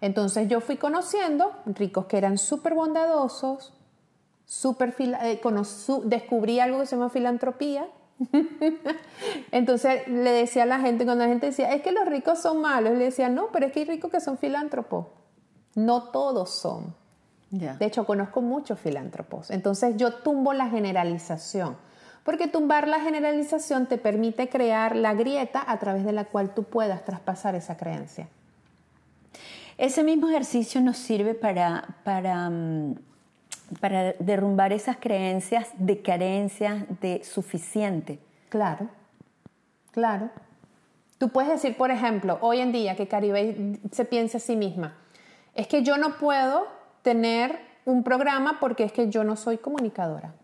[0.00, 3.72] Entonces yo fui conociendo ricos que eran súper bondadosos,
[4.44, 5.40] super, eh,
[6.04, 7.86] descubrí algo que se llama filantropía.
[9.52, 12.60] Entonces le decía a la gente, cuando la gente decía, es que los ricos son
[12.60, 15.06] malos, le decía, no, pero es que hay ricos que son filántropos.
[15.74, 16.94] No todos son.
[17.50, 19.50] De hecho, conozco muchos filántropos.
[19.50, 21.76] Entonces yo tumbo la generalización
[22.24, 26.64] porque tumbar la generalización te permite crear la grieta a través de la cual tú
[26.64, 28.28] puedas traspasar esa creencia.
[29.78, 32.94] Ese mismo ejercicio nos sirve para, para, mm,
[33.80, 38.18] para derrumbar esas creencias de carencia de suficiente.
[38.48, 38.88] Claro,
[39.90, 40.30] claro.
[41.18, 44.94] Tú puedes decir, por ejemplo, hoy en día que Caribe se piensa a sí misma,
[45.54, 46.66] es que yo no puedo
[47.02, 50.34] tener un programa porque es que yo no soy comunicadora.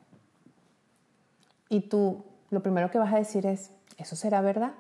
[1.68, 4.72] Y tú lo primero que vas a decir es, ¿eso será verdad?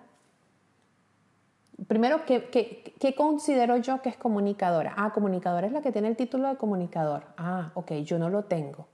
[1.86, 4.94] Primero, ¿qué, considero yo que es comunicadora?
[4.96, 7.22] Ah, comunicadora es la que tiene el título de comunicador.
[7.36, 8.86] Ah, ok, yo no lo tengo.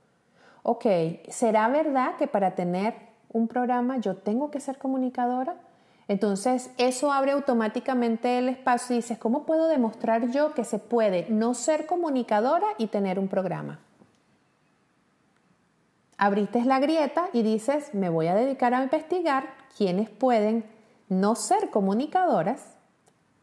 [0.62, 0.86] Ok,
[1.28, 2.95] ¿será verdad que para tener
[3.32, 5.57] un programa yo tengo que ser comunicadora?
[6.09, 11.26] Entonces, eso abre automáticamente el espacio y dices, ¿cómo puedo demostrar yo que se puede
[11.30, 13.80] no ser comunicadora y tener un programa?
[16.18, 20.64] Abriste la grieta y dices, me voy a dedicar a investigar quienes pueden
[21.08, 22.76] no ser comunicadoras,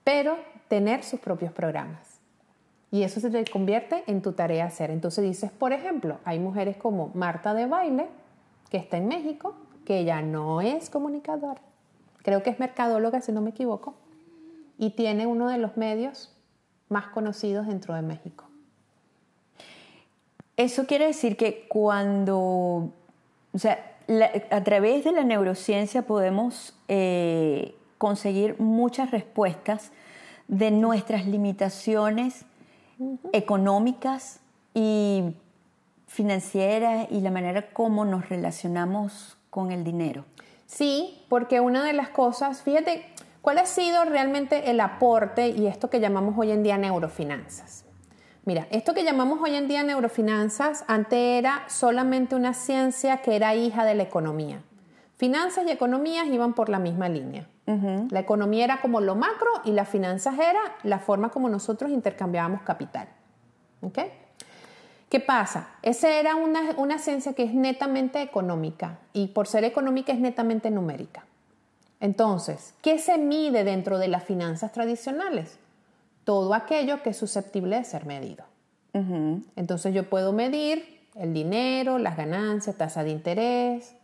[0.03, 2.19] pero tener sus propios programas.
[2.91, 4.91] Y eso se te convierte en tu tarea hacer.
[4.91, 8.09] Entonces dices, por ejemplo, hay mujeres como Marta de Baile,
[8.69, 9.55] que está en México,
[9.85, 11.61] que ella no es comunicadora.
[12.23, 13.95] Creo que es mercadóloga, si no me equivoco.
[14.77, 16.35] Y tiene uno de los medios
[16.89, 18.50] más conocidos dentro de México.
[20.57, 22.91] Eso quiere decir que cuando,
[23.53, 23.95] o sea,
[24.49, 29.91] a través de la neurociencia podemos eh, conseguir muchas respuestas
[30.47, 32.45] de nuestras limitaciones
[33.31, 34.39] económicas
[34.73, 35.35] y
[36.07, 40.25] financieras y la manera como nos relacionamos con el dinero.
[40.65, 43.05] Sí, porque una de las cosas, fíjate,
[43.41, 47.85] ¿cuál ha sido realmente el aporte y esto que llamamos hoy en día neurofinanzas?
[48.43, 53.53] Mira, esto que llamamos hoy en día neurofinanzas, antes era solamente una ciencia que era
[53.53, 54.61] hija de la economía.
[55.17, 57.47] Finanzas y economías iban por la misma línea.
[58.09, 62.63] La economía era como lo macro y las finanzas era la forma como nosotros intercambiábamos
[62.63, 63.07] capital.
[65.09, 65.69] ¿Qué pasa?
[65.81, 70.69] Esa era una, una ciencia que es netamente económica y por ser económica es netamente
[70.69, 71.23] numérica.
[72.01, 75.59] Entonces, ¿qué se mide dentro de las finanzas tradicionales?
[76.31, 78.45] Todo aquello que es susceptible de ser medido.
[78.93, 83.97] Entonces yo puedo medir el dinero, las ganancias, tasa de interés,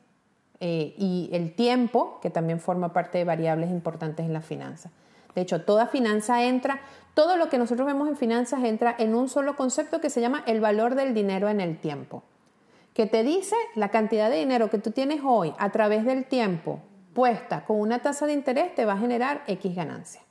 [0.59, 4.91] eh, y el tiempo, que también forma parte de variables importantes en la finanza.
[5.35, 6.81] De hecho, toda finanza entra,
[7.13, 10.43] todo lo que nosotros vemos en finanzas entra en un solo concepto que se llama
[10.47, 12.23] el valor del dinero en el tiempo,
[12.93, 16.81] que te dice la cantidad de dinero que tú tienes hoy a través del tiempo
[17.13, 20.21] puesta con una tasa de interés te va a generar X ganancia.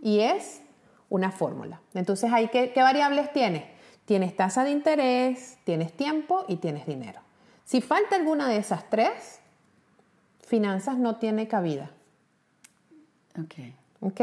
[0.00, 0.62] Y es
[1.08, 1.80] una fórmula.
[1.94, 3.64] Entonces, ¿qué, ¿qué variables tienes?
[4.04, 7.20] Tienes tasa de interés, tienes tiempo y tienes dinero.
[7.64, 9.40] Si falta alguna de esas tres,
[10.46, 11.90] finanzas no tiene cabida.
[13.38, 13.54] Ok.
[14.00, 14.20] ¿Ok?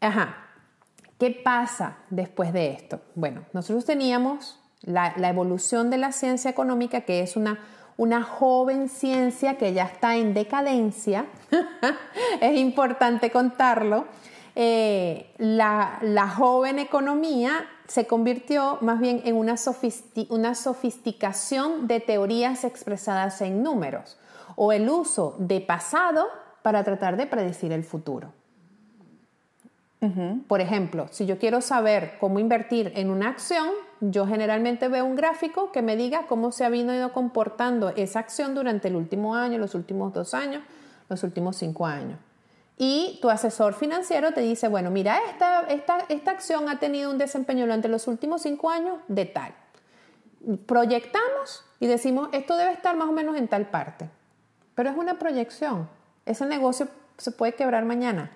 [0.00, 0.36] Ajá.
[1.18, 3.00] ¿Qué pasa después de esto?
[3.14, 7.58] Bueno, nosotros teníamos la, evolución de la ciencia económica, que es una,
[7.96, 11.26] una joven ciencia que ya está en decadencia.
[12.40, 14.06] es importante contarlo.
[14.56, 19.56] Eh, la, la, joven economía se convirtió más bien en una,
[20.28, 24.16] una sofisticación de teorías expresadas en números
[24.54, 26.28] o el uso de pasado
[26.62, 28.32] para tratar de predecir el futuro.
[30.48, 35.16] Por ejemplo, si yo quiero saber cómo invertir en una acción, yo generalmente veo un
[35.16, 39.56] gráfico que me diga cómo se ha ido comportando esa acción durante el último año,
[39.56, 40.62] los últimos dos años,
[41.08, 42.18] los últimos cinco años.
[42.76, 47.18] Y tu asesor financiero te dice, bueno, mira, esta, esta, esta acción ha tenido un
[47.18, 49.54] desempeño durante los últimos cinco años de tal.
[50.66, 54.10] Proyectamos y decimos, esto debe estar más o menos en tal parte.
[54.74, 55.88] Pero es una proyección.
[56.26, 58.32] Ese negocio se puede quebrar mañana.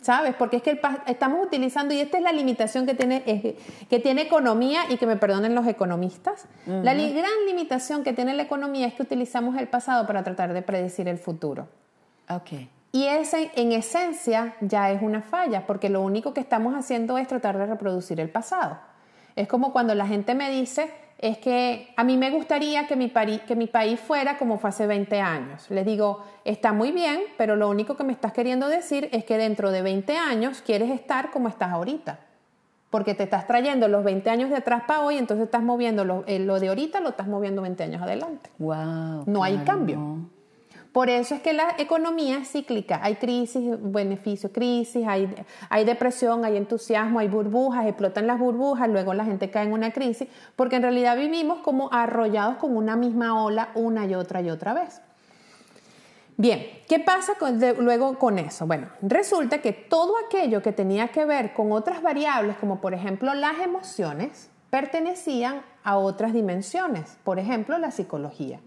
[0.00, 0.34] ¿Sabes?
[0.34, 4.82] Porque es que estamos utilizando, y esta es la limitación que tiene, que tiene economía,
[4.88, 9.02] y que me perdonen los economistas, la gran limitación que tiene la economía es que
[9.02, 11.68] utilizamos el pasado para tratar de predecir el futuro.
[12.28, 12.68] Okay.
[12.92, 17.26] Y ese, en esencia, ya es una falla, porque lo único que estamos haciendo es
[17.26, 18.78] tratar de reproducir el pasado.
[19.34, 23.10] Es como cuando la gente me dice, es que a mí me gustaría que mi,
[23.46, 25.70] que mi país fuera como fue hace 20 años.
[25.70, 29.38] Les digo, está muy bien, pero lo único que me estás queriendo decir es que
[29.38, 32.18] dentro de 20 años quieres estar como estás ahorita.
[32.90, 36.24] Porque te estás trayendo los 20 años de atrás para hoy, entonces estás moviendo lo,
[36.26, 38.50] eh, de ahorita, lo estás moviendo 20 años adelante.
[38.58, 40.28] Wow, no hay cambio.
[40.92, 43.00] Por eso es que la economía es cíclica.
[43.02, 49.24] Hay crisis, beneficio, crisis, hay, depresión, hay entusiasmo, hay burbujas, explotan las burbujas, luego la
[49.24, 53.70] gente cae en una crisis, porque en realidad vivimos como arrollados con una misma ola
[53.74, 55.00] una y otra y otra vez.
[56.36, 57.34] Bien, ¿qué pasa
[57.78, 58.66] luego con eso?
[58.66, 63.32] Bueno, resulta que todo aquello que tenía que ver con otras variables, como por ejemplo
[63.32, 68.60] las emociones, pertenecían a otras dimensiones, por ejemplo la psicología.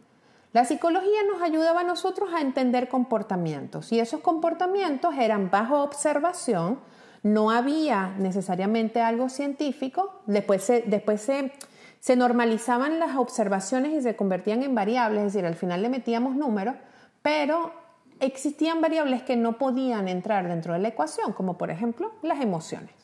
[0.56, 6.80] La psicología nos ayudaba a nosotros a entender comportamientos y esos comportamientos eran bajo observación,
[7.24, 11.20] no había necesariamente algo científico, después se, después
[12.00, 16.38] se, normalizaban las observaciones y se convertían en variables, es decir, al final le metíamos
[16.38, 16.78] números,
[17.22, 17.74] pero
[18.22, 22.96] existían variables que no podían entrar dentro de la ecuación, como por ejemplo las emociones.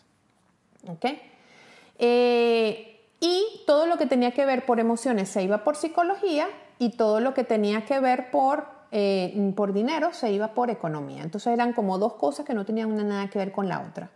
[2.00, 6.48] Eh, y todo lo que tenía que ver por emociones se iba por psicología
[6.82, 11.22] y todo lo que tenía que ver por, eh, por dinero se iba por economía.
[11.22, 14.10] Entonces eran como dos cosas que no tenían nada que ver con la otra.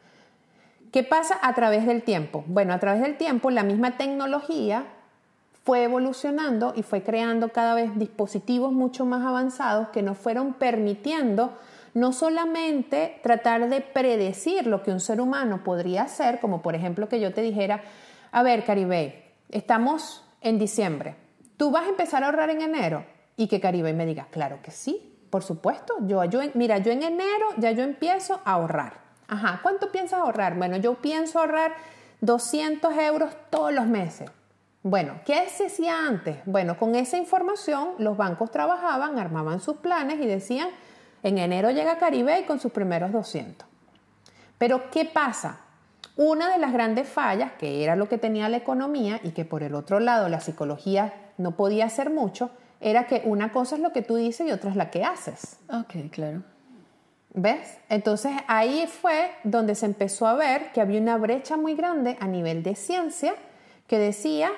[0.92, 2.44] ¿Qué pasa a través del tiempo?
[2.48, 4.88] Bueno, a través del tiempo la misma tecnología
[5.64, 11.54] fue evolucionando y fue creando cada vez dispositivos mucho más avanzados que nos fueron permitiendo
[11.94, 17.10] no solamente tratar de predecir lo que un ser humano podría hacer, como por ejemplo
[17.10, 17.84] que yo te dijera,
[18.32, 21.16] a ver, Caribe, estamos en diciembre,
[21.58, 23.06] ¿tú vas a empezar a ahorrar en enero?
[23.38, 27.04] Y que Caribe me diga, claro que sí, por supuesto, yo, yo, mira, yo en
[27.04, 29.06] enero ya yo empiezo a ahorrar.
[29.28, 30.56] Ajá, ¿cuánto piensas ahorrar?
[30.56, 31.74] Bueno, yo pienso ahorrar
[32.22, 34.30] 200 euros todos los meses.
[34.84, 36.38] Bueno, ¿qué se hacía antes?
[36.46, 40.70] Bueno, con esa información los bancos trabajaban, armaban sus planes y decían,
[41.24, 43.68] en enero llega Caribe con sus primeros 200.
[44.60, 45.62] Pero ¿qué pasa?
[46.16, 49.64] Una de las grandes fallas, que era lo que tenía la economía y que por
[49.64, 53.92] el otro lado la psicología no podía hacer mucho, era que una cosa es lo
[53.92, 55.58] que tú dices y otra es la que haces.
[55.70, 56.44] Ok, claro.
[57.34, 57.80] ¿Ves?
[57.90, 62.28] Entonces ahí fue donde se empezó a ver que había una brecha muy grande a
[62.28, 63.34] nivel de ciencia
[63.88, 64.52] que decía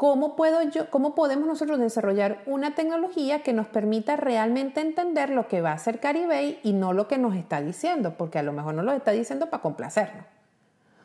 [0.00, 5.46] ¿Cómo, puedo yo, ¿Cómo podemos nosotros desarrollar una tecnología que nos permita realmente entender lo
[5.46, 8.14] que va a hacer Caribey y no lo que nos está diciendo?
[8.16, 10.24] Porque a lo mejor no lo está diciendo para complacernos,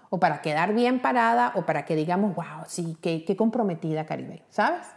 [0.10, 4.44] o para quedar bien parada, o para que digamos, wow, sí, qué, qué comprometida Caribey,
[4.50, 4.88] ¿sabes?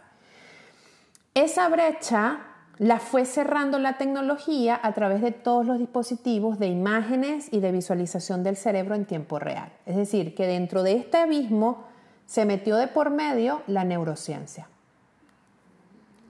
[1.39, 2.39] Esa brecha
[2.79, 7.71] la fue cerrando la tecnología a través de todos los dispositivos de imágenes y de
[7.71, 9.71] visualización del cerebro en tiempo real.
[9.85, 11.85] Es decir, que dentro de este abismo
[12.25, 14.67] se metió de por medio la neurociencia.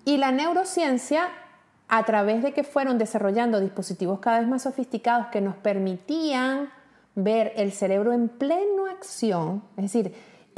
[0.06, 1.30] Y la neurociencia,
[1.88, 6.70] a través de que fueron desarrollando dispositivos cada vez más sofisticados que nos permitían
[7.16, 10.14] ver el cerebro en pleno acción, es decir,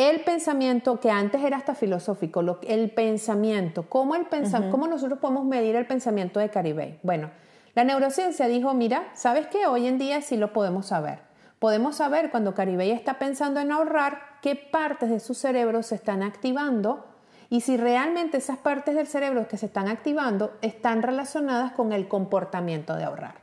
[0.10, 4.26] el pensamiento que antes era hasta filosófico, el pensamiento, ¿cómo, el
[4.72, 7.00] ¿cómo nosotros podemos medir el pensamiento de Caribe?
[7.04, 7.30] Bueno,
[7.76, 9.68] la neurociencia dijo, mira, ¿sabes qué?
[9.68, 11.20] Hoy en día sí lo podemos saber.
[11.60, 16.24] Podemos saber cuando Caribey está pensando en ahorrar qué partes de su cerebro se están
[16.24, 17.06] activando
[17.52, 22.08] y si realmente esas partes del cerebro que se están activando están relacionadas con el
[22.08, 23.36] comportamiento de ahorrar.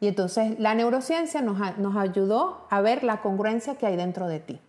[0.00, 4.40] Y entonces la neurociencia nos, nos ayudó a ver la congruencia que hay dentro de
[4.40, 4.60] ti.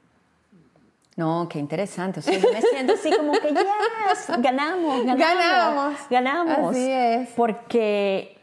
[1.17, 2.19] No, qué interesante.
[2.19, 5.99] O sea, yo me siento así como que, yes, ganamos, ganamos, ganamos.
[6.09, 6.71] Ganamos.
[6.71, 7.29] Así es.
[7.35, 8.41] Porque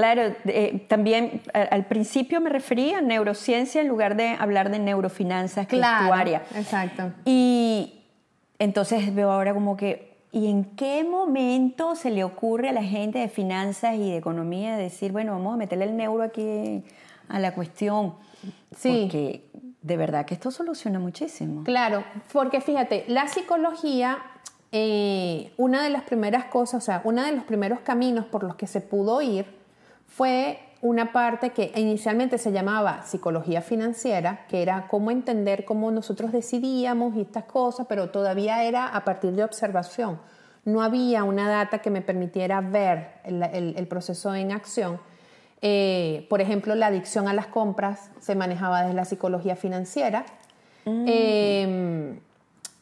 [0.00, 5.66] Claro, eh, también al principio me refería a neurociencia en lugar de hablar de neurofinanzas,
[5.66, 7.12] que claro, Exacto.
[7.24, 8.00] Y
[8.58, 13.18] entonces veo ahora como que, ¿y en qué momento se le ocurre a la gente
[13.18, 16.84] de finanzas y de economía decir, bueno, vamos a meterle el neuro aquí
[17.28, 18.14] a la cuestión?
[18.76, 19.02] Sí.
[19.02, 19.50] Porque
[19.82, 21.64] de verdad que esto soluciona muchísimo.
[21.64, 24.18] Claro, porque fíjate, la psicología
[24.72, 28.54] eh, una de las primeras cosas, o sea, uno de los primeros caminos por los
[28.54, 29.46] que se pudo ir
[30.06, 36.32] fue una parte que inicialmente se llamaba psicología financiera, que era cómo entender cómo nosotros
[36.32, 40.20] decidíamos y estas cosas, pero todavía era a partir de observación.
[40.64, 45.00] No había una data que me permitiera ver el, proceso en acción.
[45.62, 50.24] Eh, por ejemplo, la adicción a las compras se manejaba desde la psicología financiera.
[50.84, 51.04] Mm.
[51.06, 52.20] Em,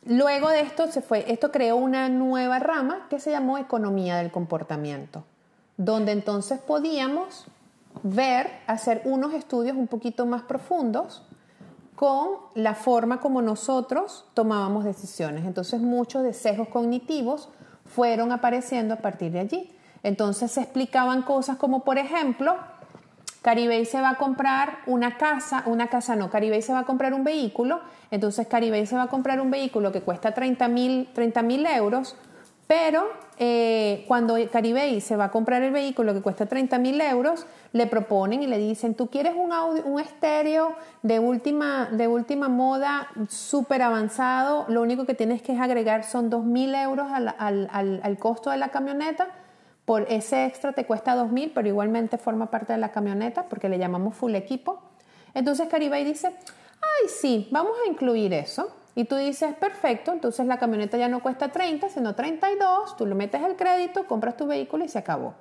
[0.04, 4.30] luego de esto, se fue, esto creó una nueva rama que se llamó economía del
[4.30, 5.24] comportamiento
[5.78, 7.46] donde entonces podíamos
[8.02, 11.22] ver, hacer unos estudios un poquito más profundos
[11.94, 15.46] con la forma como nosotros tomábamos decisiones.
[15.46, 17.48] Entonces muchos de sesgos cognitivos
[17.86, 19.72] fueron apareciendo a partir de allí.
[20.02, 22.56] Entonces se explicaban cosas como, por ejemplo,
[23.42, 27.14] Caribey se va a comprar una casa, una casa no, Caribey se va a comprar
[27.14, 27.80] un vehículo,
[28.10, 32.16] entonces Caribey se va a comprar un vehículo que cuesta 30 mil euros,
[32.66, 37.46] pero eh, cuando Caribey se va a comprar el vehículo que cuesta 30 mil euros,
[37.72, 42.48] le proponen y le dicen, tú quieres un, audio, un estéreo de última, de última
[42.48, 48.00] moda, súper avanzado, lo único que tienes que agregar son 2 mil euros al, al,
[48.02, 49.28] al, costo de la camioneta,
[49.88, 53.70] por ese extra te cuesta 2 mil, pero igualmente forma parte de la camioneta porque
[53.70, 54.82] le llamamos full equipo.
[55.32, 58.70] Entonces Caribey dice, ay sí, vamos a incluir eso.
[58.94, 63.14] Y tú dices, perfecto, entonces la camioneta ya no cuesta 30, sino 32, tú le
[63.14, 65.32] metes el crédito, compras tu vehículo y se acabó.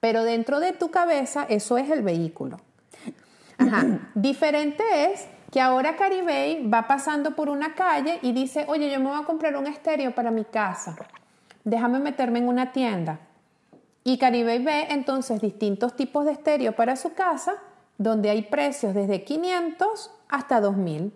[0.00, 2.60] Pero dentro de tu cabeza eso es el vehículo.
[3.56, 3.82] Ajá.
[4.14, 9.06] Diferente es que ahora Caribey va pasando por una calle y dice, oye, yo me
[9.06, 10.94] voy a comprar un estéreo para mi casa.
[11.64, 13.20] Déjame meterme en una tienda.
[14.06, 17.54] Y Caribey ve entonces distintos tipos de estéreo para su casa,
[17.98, 21.12] donde hay precios desde 500 hasta 2000.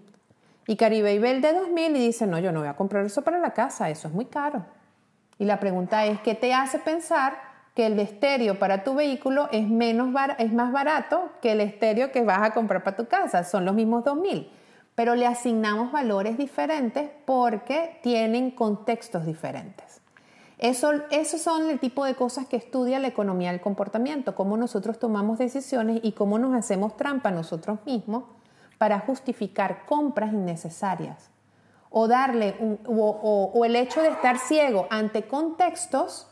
[0.67, 3.23] Y Caribe ve el de 2000 y dice, no, yo no voy a comprar eso
[3.23, 4.67] para la casa, eso es muy caro.
[5.39, 7.39] Y la pregunta es, ¿qué te hace pensar
[7.77, 12.25] que el estéreo para tu vehículo es, menos es más barato que el estéreo que
[12.25, 13.45] vas a comprar para tu casa?
[13.45, 14.51] Son los mismos 2000,
[14.97, 20.00] pero le asignamos valores diferentes porque tienen contextos diferentes.
[20.61, 24.99] Eso, esos son el tipo de cosas que estudia la economía del comportamiento, cómo nosotros
[24.99, 28.25] tomamos decisiones y cómo nos hacemos trampa nosotros mismos
[28.77, 31.31] para justificar compras innecesarias.
[31.89, 32.55] O darle
[32.87, 36.29] o, el hecho de estar ciego ante contextos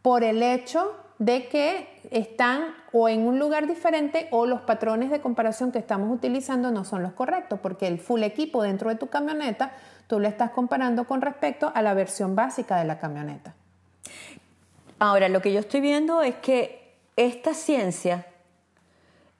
[0.00, 5.20] por el hecho de que están o en un lugar diferente o los patrones de
[5.20, 9.08] comparación que estamos utilizando no son los correctos, porque el full equipo dentro de tu
[9.08, 9.72] camioneta
[10.06, 13.54] tú lo estás comparando con respecto a la versión básica de la camioneta.
[14.98, 18.24] Ahora, lo que yo estoy viendo es que esta ciencia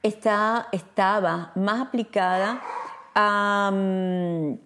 [0.02, 2.61] está, estaba más aplicada
[3.14, 4.59] a mm,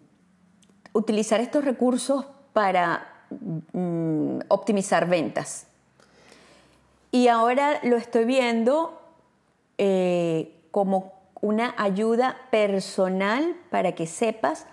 [0.94, 3.06] utilizar estos recursos para
[3.72, 5.69] mm, optimizar ventas.
[7.12, 9.00] Y ahora lo estoy viendo
[9.78, 14.66] eh, como una ayuda personal para que sepas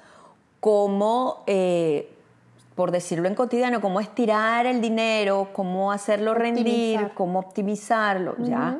[0.60, 2.12] cómo, eh,
[2.76, 8.80] por decirlo en cotidiano, cómo estirar el dinero, cómo hacerlo rendir, cómo optimizarlo, ¿ya?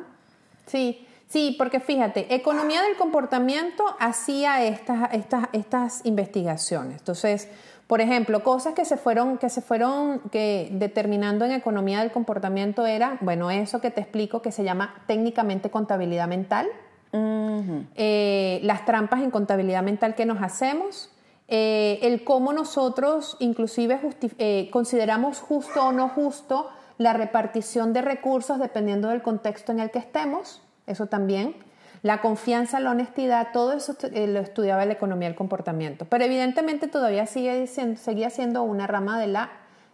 [0.66, 6.98] Sí, sí, porque fíjate, Economía del Comportamiento hacía estas, estas, estas investigaciones.
[6.98, 7.48] Entonces,
[7.88, 12.86] por ejemplo, cosas que se fueron, que se fueron que determinando en economía del comportamiento
[12.86, 16.68] era, bueno, eso que te explico que se llama técnicamente contabilidad mental,
[17.14, 21.10] eh, las trampas en contabilidad mental que nos hacemos,
[21.48, 23.98] eh, el cómo nosotros inclusive
[24.36, 26.68] eh, consideramos justo o no justo
[26.98, 31.56] la repartición de recursos dependiendo del contexto en el que estemos, eso también.
[32.02, 36.04] La confianza, la honestidad, todo eso eh, lo estudiaba la economía del comportamiento.
[36.04, 39.50] Pero evidentemente todavía sigue seguía siendo una rama de la,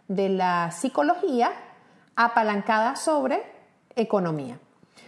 [0.07, 1.51] de la psicología
[2.15, 3.43] apalancada sobre
[3.95, 4.59] economía.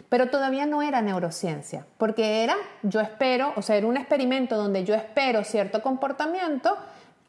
[0.09, 4.85] Pero todavía no era neurociencia, porque era, yo espero, o sea, era un experimento donde
[4.85, 6.77] yo espero cierto comportamiento,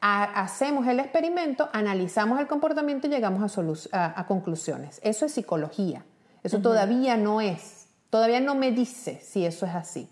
[0.00, 3.58] hacemos el experimento, analizamos el comportamiento y llegamos
[3.92, 5.00] a, conclusiones.
[5.02, 6.04] Eso es psicología.
[6.44, 7.77] Eso todavía no es
[8.10, 10.08] Todavía no me dice si eso es así.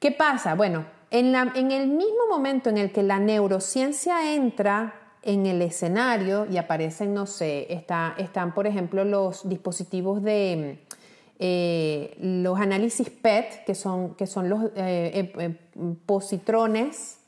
[0.00, 0.54] ¿Qué pasa?
[0.54, 6.56] Bueno, en, el mismo momento en el que la neurociencia entra en el escenario y
[6.56, 10.78] aparecen, no sé, están por ejemplo los dispositivos de
[11.38, 15.58] eh, los análisis PET, que son, que son los eh, eh,
[16.06, 17.18] positrones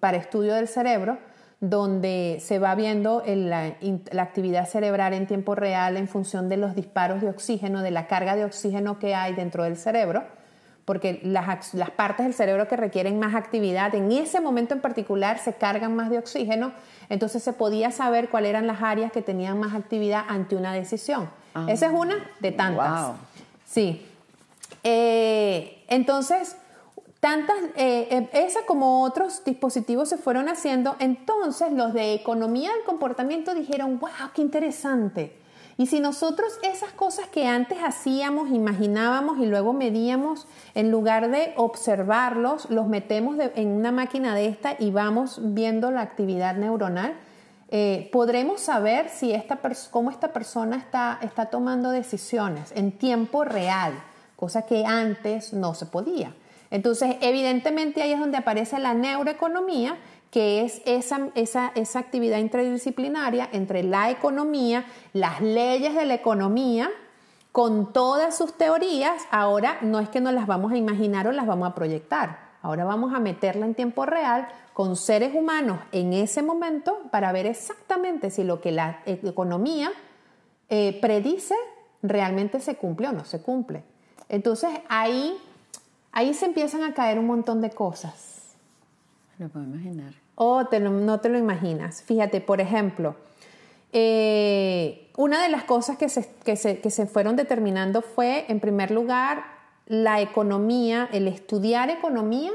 [0.00, 1.18] para estudio del cerebro,
[1.62, 3.76] donde se va viendo la,
[4.18, 8.34] actividad cerebral en tiempo real en función de los disparos de oxígeno, de la carga
[8.34, 10.24] de oxígeno que hay dentro del cerebro,
[10.84, 15.38] porque las, las, partes del cerebro que requieren más actividad en ese momento en particular
[15.38, 16.72] se cargan más de oxígeno,
[17.08, 21.30] entonces se podía saber cuáles eran las áreas que tenían más actividad ante una decisión.
[21.54, 21.66] Ah.
[21.68, 23.12] Esa es una de tantas.
[23.64, 24.04] Sí.
[24.82, 26.56] Eh, entonces,
[27.22, 32.82] Tantas, eh, eh, esa como otros dispositivos se fueron haciendo, entonces los de economía del
[32.82, 35.38] comportamiento dijeron, wow, qué interesante.
[35.78, 41.54] Y si nosotros esas cosas que antes hacíamos, imaginábamos y luego medíamos, en lugar de
[41.56, 47.14] observarlos, los metemos en una máquina de esta y vamos viendo la actividad neuronal,
[47.68, 49.60] eh, podremos saber si esta
[49.92, 53.92] cómo esta persona está, está tomando decisiones en tiempo real,
[54.34, 56.34] cosa que antes no se podía.
[56.72, 59.98] Entonces, evidentemente ahí es donde aparece la neuroeconomía,
[60.30, 66.88] que es esa, esa, actividad interdisciplinaria entre la economía, las leyes de la economía,
[67.52, 71.46] con todas sus teorías, ahora no es que nos las vamos a imaginar o las
[71.46, 76.40] vamos a proyectar, ahora vamos a meterla en tiempo real con seres humanos en ese
[76.40, 79.92] momento para ver exactamente si lo que la economía
[80.70, 81.54] eh, predice
[82.00, 83.84] realmente se cumple o no se cumple.
[84.30, 85.36] Entonces ahí
[86.12, 88.54] Ahí se empiezan a caer un montón de cosas.
[89.38, 90.12] Lo puedo imaginar.
[90.34, 92.02] O no te lo imaginas.
[92.02, 93.16] Fíjate, por ejemplo,
[93.92, 99.44] eh, una de las cosas que se, que, se, fueron determinando fue, en primer lugar,
[99.86, 102.52] la economía, el estudiar economía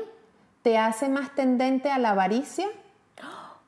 [0.63, 2.67] te hace más tendente a la avaricia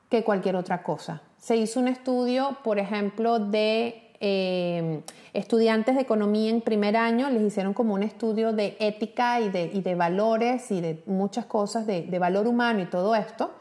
[0.09, 1.21] que cualquier otra cosa.
[1.37, 5.01] Se hizo un estudio, por ejemplo, de eh,
[5.34, 9.95] estudiantes de economía en primer año, les hicieron como un estudio de ética y de,
[9.95, 13.51] valores y de muchas cosas, de, valor humano y todo esto,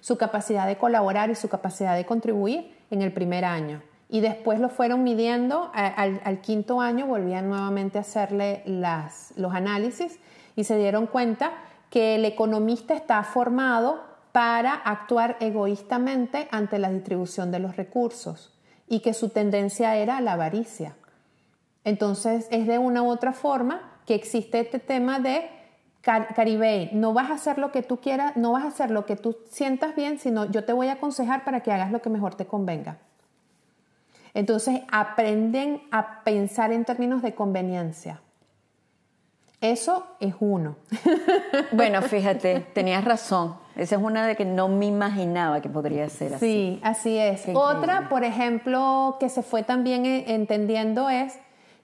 [0.00, 3.82] su capacidad de colaborar y su capacidad de contribuir en el primer año.
[4.08, 10.20] Y después lo fueron midiendo, al, quinto año volvían nuevamente a hacerle los análisis
[10.54, 11.52] y se dieron cuenta
[11.90, 18.53] que el economista está formado para actuar egoístamente ante la distribución de los recursos
[18.88, 20.96] y que su tendencia era la avaricia.
[21.84, 25.50] Entonces es de una u otra forma que existe este tema de
[26.02, 29.16] Caribe, no vas a hacer lo que tú quieras, no vas a hacer lo que
[29.16, 32.34] tú sientas bien, sino yo te voy a aconsejar para que hagas lo que mejor
[32.34, 32.98] te convenga.
[34.34, 38.20] Entonces aprenden a pensar en términos de conveniencia.
[39.64, 40.76] Eso es uno.
[41.72, 43.56] bueno, fíjate, tenías razón.
[43.76, 46.46] Esa es una de que no me imaginaba que podría ser así.
[46.46, 47.44] Sí, así es.
[47.54, 51.38] Otra, por ejemplo, que se fue también entendiendo es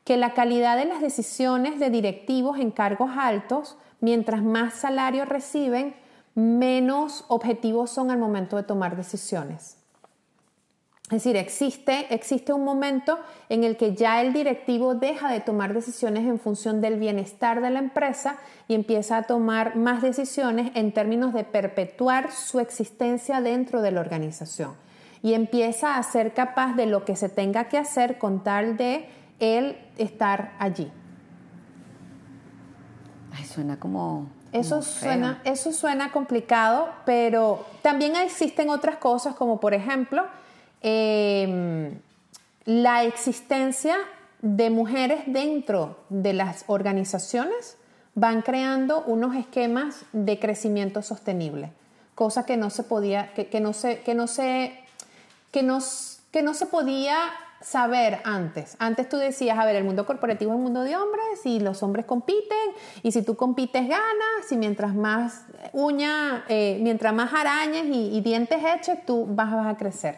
[0.05, 5.95] que la calidad de las decisiones de directivos en cargos altos, mientras más salario reciben,
[6.35, 9.80] menos objetivos son al momento de tomar decisiones.
[11.11, 15.75] Es decir, existe, existe un momento en el que ya el directivo deja de tomar
[15.75, 18.37] decisiones en función del bienestar de la empresa
[18.69, 24.01] y empieza a tomar más decisiones en términos de perpetuar su existencia dentro de la
[24.01, 24.75] organización.
[25.21, 29.09] Y empieza a ser capaz de lo que se tenga que hacer con tal de
[29.41, 30.93] él estar allí.
[33.33, 39.75] Ay, suena como eso suena, eso suena complicado, pero también existen otras cosas como por
[39.75, 40.25] ejemplo
[40.83, 41.99] em,
[42.65, 43.97] la existencia
[44.43, 47.77] de mujeres dentro de las organizaciones
[48.15, 51.73] van creando unos esquemas de crecimiento sostenible,
[52.15, 54.79] cosa que no se podía, que, no se, que no se,
[55.53, 55.63] que
[56.31, 57.17] que no se podía
[57.61, 58.77] saber antes.
[58.79, 61.83] Antes tú decías, a ver, el mundo corporativo es un mundo de hombres y los
[61.83, 62.57] hombres compiten
[63.03, 68.59] y si tú compites ganas y mientras más uña, eh, mientras más arañas y, dientes
[68.77, 70.17] eches, tú vas, a crecer.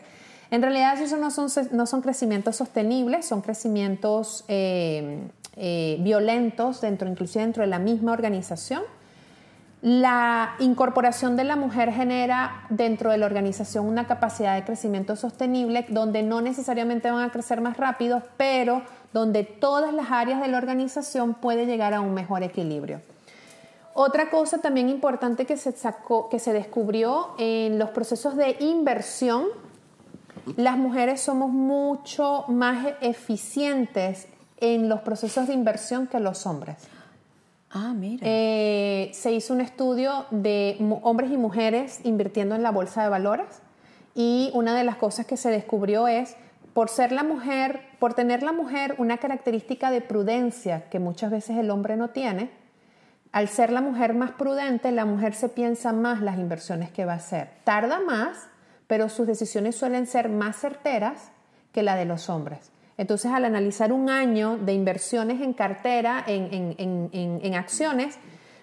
[0.53, 7.09] En realidad esos no son, no son crecimientos sostenibles, son crecimientos eh, eh, violentos dentro,
[7.09, 8.83] inclusive dentro de la misma organización
[9.83, 15.85] la incorporación de la mujer genera dentro de la organización una capacidad de crecimiento sostenible
[15.89, 18.83] donde no necesariamente van a crecer más rápido, pero
[19.13, 23.01] donde todas las áreas de la organización pueden llegar a un mejor equilibrio.
[23.93, 25.75] Otra cosa también importante que se,
[26.31, 29.47] que se descubrió en los procesos de inversión,
[30.57, 34.29] las mujeres somos mucho más eficientes
[34.59, 36.77] en los procesos de inversión que los hombres.
[37.71, 38.23] Ah, mira.
[38.27, 43.47] Eh, se hizo un estudio de hombres y mujeres invirtiendo en la bolsa de valores
[44.15, 46.37] y una de las cosas que se descubrió es,
[46.75, 51.57] por ser la mujer, por tener la mujer una característica de prudencia que muchas veces
[51.57, 52.51] el hombre no tiene,
[53.33, 57.15] al ser la mujer más prudente, la mujer se piensa más las inversiones que va
[57.15, 57.49] a hacer.
[57.65, 58.49] Tarda más,
[58.87, 61.31] pero sus decisiones suelen ser más certeras
[61.73, 62.71] que la de los hombres.
[62.99, 68.19] Entonces, al analizar un año de inversiones en cartera, en, acciones,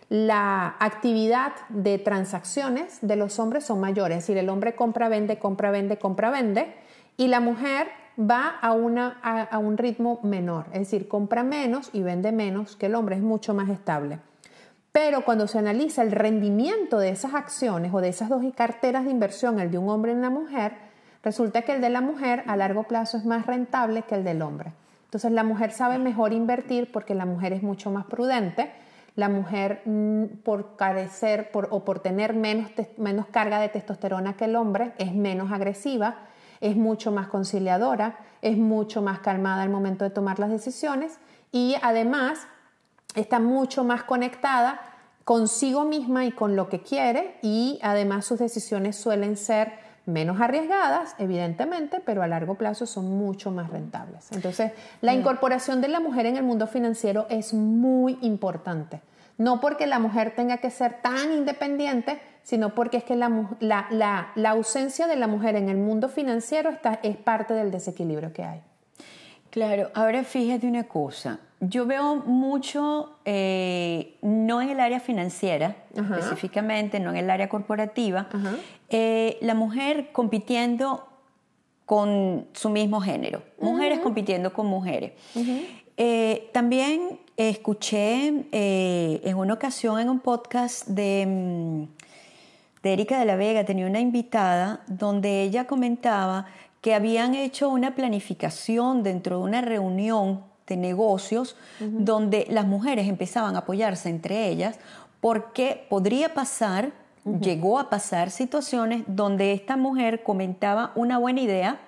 [0.09, 4.20] la actividad de transacciones de los hombres son mayores.
[4.20, 6.74] Es decir, el hombre compra, vende, compra, vende, compra, vende,
[7.17, 7.88] y la mujer
[8.20, 10.65] va a, a, un ritmo menor.
[10.74, 14.20] Es decir, compra menos y vende menos que el hombre, es mucho más estable.
[14.92, 19.12] Pero cuando se analiza el rendimiento de esas acciones o de esas dos carteras de
[19.12, 20.74] inversión, el de un hombre y una mujer,
[21.24, 24.42] Resulta que el de la mujer a largo plazo es más rentable que el del
[24.42, 24.72] hombre.
[25.06, 28.72] Entonces la mujer sabe mejor invertir porque la mujer es mucho más prudente.
[29.16, 34.56] La mujer mm, por carecer o por tener menos, menos carga de testosterona que el
[34.56, 36.20] hombre es menos agresiva,
[36.62, 41.20] es mucho más conciliadora, es mucho más calmada al momento de tomar las decisiones
[41.52, 42.48] y además
[43.16, 44.82] está mucho más conectada
[45.24, 49.74] consigo misma y con lo que quiere y además sus decisiones suelen ser
[50.05, 54.32] menos arriesgadas, evidentemente, pero a largo plazo son mucho más rentables.
[54.32, 59.01] Entonces, la incorporación de la mujer en el mundo financiero es muy importante.
[59.38, 65.07] No porque la mujer tenga que ser tan independiente, sino porque es que la, ausencia
[65.07, 68.62] de la mujer en el mundo financiero está, es parte del desequilibrio que hay.
[69.50, 71.39] Claro, ahora fíjate una cosa.
[71.62, 78.28] Yo veo mucho, eh, no en el área financiera específicamente, no en el área corporativa,
[78.89, 81.06] eh, la mujer compitiendo
[81.86, 85.14] con su mismo género, mujeres compitiendo con mujeres.
[85.97, 91.84] Eh, también escuché en una ocasión en un podcast de, mm,
[92.84, 96.45] de Erika de la Vega, tenía una invitada donde ella comentaba
[96.82, 103.55] que habían hecho una planificación dentro de una reunión de negocios donde las mujeres empezaban
[103.55, 104.77] a apoyarse entre ellas
[105.19, 106.91] porque podría pasar,
[107.41, 111.80] llegó a pasar situaciones donde esta mujer comentaba una buena idea,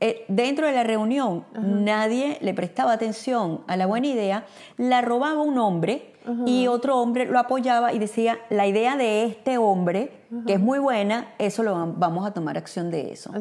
[0.00, 5.42] eh, dentro de la reunión nadie le prestaba atención a la buena idea, la robaba
[5.42, 6.14] un hombre
[6.46, 10.12] y otro hombre lo apoyaba y decía, la idea de este hombre,
[10.46, 13.32] que es muy buena, eso lo vamos a tomar acción de eso.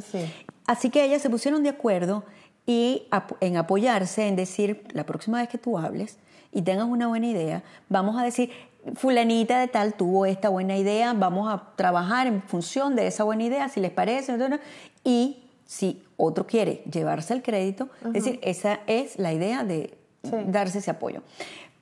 [0.66, 2.24] Así que ellas se pusieron de acuerdo
[2.66, 3.08] y
[3.40, 6.18] en apoyarse, en decir, la próxima vez que tú hables
[6.52, 8.52] y tengas una buena idea, vamos a decir,
[8.96, 13.44] fulanita de tal tuvo esta buena idea, vamos a trabajar en función de esa buena
[13.44, 14.38] idea, si les parece,
[15.04, 17.90] y si otro quiere llevarse el crédito.
[18.06, 19.98] Es decir, esa es la idea de
[20.48, 21.22] darse ese apoyo.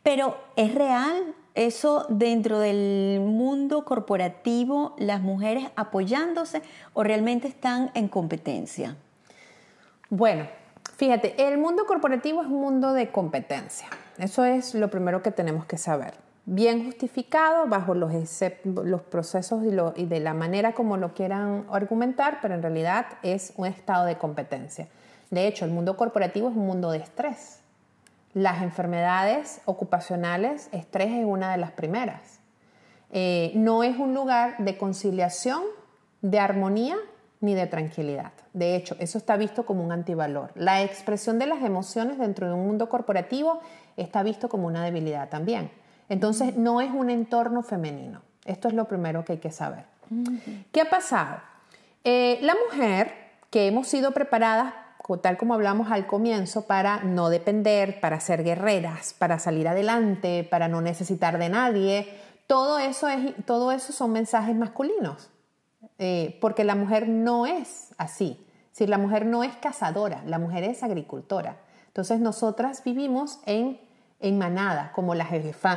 [0.05, 6.61] Pero ¿es real eso dentro del mundo corporativo, las mujeres apoyándose
[6.93, 8.97] o realmente están en competencia?
[10.11, 10.47] Bueno,
[10.95, 13.87] fíjate, el mundo corporativo es un mundo de competencia.
[14.19, 16.13] Eso es lo primero que tenemos que saber
[16.45, 18.11] bien justificado bajo los,
[19.09, 19.63] procesos
[19.95, 24.19] y, de la manera como lo quieran argumentar, pero en realidad es un estado de
[24.19, 24.87] competencia.
[25.31, 27.64] De hecho, el mundo corporativo es un mundo de estrés.
[28.35, 32.41] Las enfermedades ocupacionales, estrés es una de las primeras.
[33.09, 35.61] Eh, no es un lugar de conciliación,
[36.21, 36.97] de armonía
[37.39, 38.33] ni de tranquilidad.
[38.51, 40.51] De hecho, eso está visto como un antivalor.
[40.55, 43.61] La expresión de las emociones dentro de un mundo corporativo
[43.95, 45.71] está visto como una debilidad también.
[46.09, 48.21] Entonces, no es un entorno femenino.
[48.43, 49.85] Esto es lo primero que hay que saber.
[50.73, 51.37] ¿Qué ha pasado?
[52.03, 53.13] Eh, la mujer
[53.49, 54.73] que hemos sido preparadas,
[55.21, 60.67] tal como hablamos al comienzo, para no depender, para ser guerreras, para salir adelante, para
[60.67, 65.29] no necesitar de nadie, todo eso, es, todo eso son mensajes masculinos,
[65.99, 68.45] eh, porque la mujer no es así.
[68.71, 71.57] Si la mujer no es cazadora, la mujer es agricultora.
[71.87, 73.79] Entonces nosotras vivimos en
[74.19, 75.29] en manada, como las,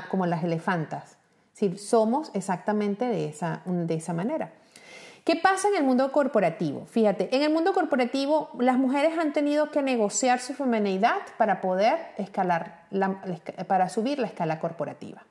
[0.09, 1.17] como las elefantas.
[1.53, 4.53] Si somos exactamente de esa, de esa manera.
[5.29, 6.87] ¿Qué pasa en el mundo corporativo?
[6.87, 11.99] Fíjate, en el mundo corporativo las mujeres han tenido que negociar su feminidad para poder
[12.17, 12.87] escalar,
[13.67, 15.23] para subir la escala corporativa.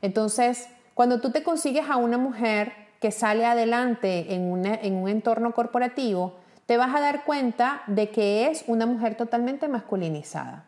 [0.00, 6.36] Entonces, cuando tú te consigues a una mujer que sale adelante en, un entorno corporativo,
[6.66, 10.66] te vas a dar cuenta de que es una mujer totalmente masculinizada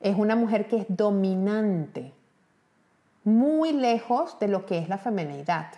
[0.00, 2.12] es una mujer que es dominante,
[3.24, 5.68] muy lejos de lo que es la feminidad.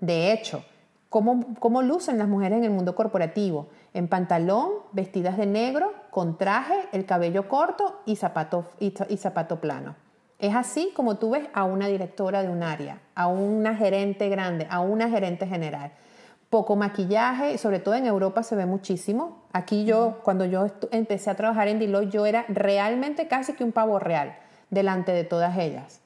[0.00, 0.64] De hecho,
[1.08, 3.68] ¿cómo, lucen las mujeres en el mundo corporativo?
[3.94, 9.96] En pantalón, vestidas de negro, con traje, el cabello corto y zapato, y, zapato plano.
[10.38, 14.66] Es así como tú ves a una directora de un área, a una gerente grande,
[14.70, 15.92] a una gerente general
[16.50, 19.42] poco maquillaje, sobre todo en Europa se ve muchísimo.
[19.52, 23.72] Aquí yo, cuando yo empecé a trabajar en Deloitte, yo era realmente casi que un
[23.72, 24.34] pavo real
[24.70, 26.00] delante de todas ellas,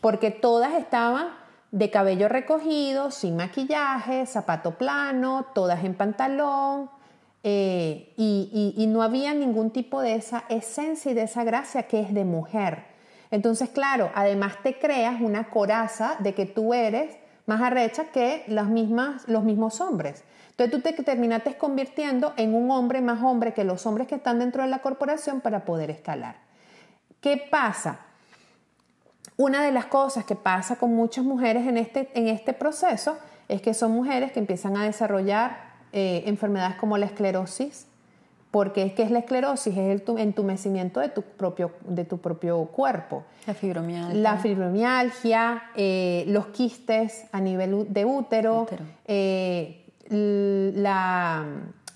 [0.00, 1.28] porque todas estaban
[1.72, 6.90] de cabello recogido, sin maquillaje, zapato plano, todas en pantalón,
[7.42, 12.14] eh, y, no había ningún tipo de esa esencia y de esa gracia que es
[12.14, 12.84] de mujer.
[13.30, 17.16] Entonces, claro, además te creas una coraza de que tú eres
[17.46, 20.24] más arrecha que las mismas, los mismos hombres.
[20.50, 24.38] Entonces tú te terminaste convirtiendo en un hombre más hombre que los hombres que están
[24.38, 26.36] dentro de la corporación para poder escalar.
[27.22, 28.00] ¿Qué pasa?
[29.36, 33.16] Una de las cosas que pasa con muchas mujeres en este, en este proceso
[33.48, 37.86] es que son mujeres que empiezan a desarrollar eh, enfermedades como la esclerosis,
[38.52, 42.66] porque es que es la esclerosis, es el entumecimiento de tu propio, de tu propio
[42.66, 43.24] cuerpo.
[43.46, 44.14] La fibromialgia.
[44.20, 48.66] La fibromialgia, eh, los quistes a nivel de útero,
[49.06, 51.46] eh, la,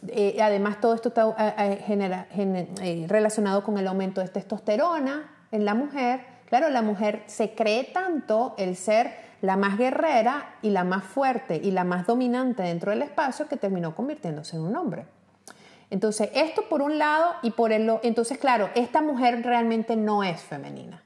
[0.08, 1.34] eh, además todo esto está
[1.86, 2.26] genera,
[3.06, 6.35] relacionado con el aumento de testosterona en la mujer.
[6.46, 11.60] Claro, la mujer se cree tanto el ser la más guerrera y la más fuerte
[11.62, 15.06] y la más dominante dentro del espacio que terminó convirtiéndose en un hombre.
[15.90, 20.24] Entonces, esto por un lado y por el otro, entonces claro, esta mujer realmente no
[20.24, 21.02] es femenina.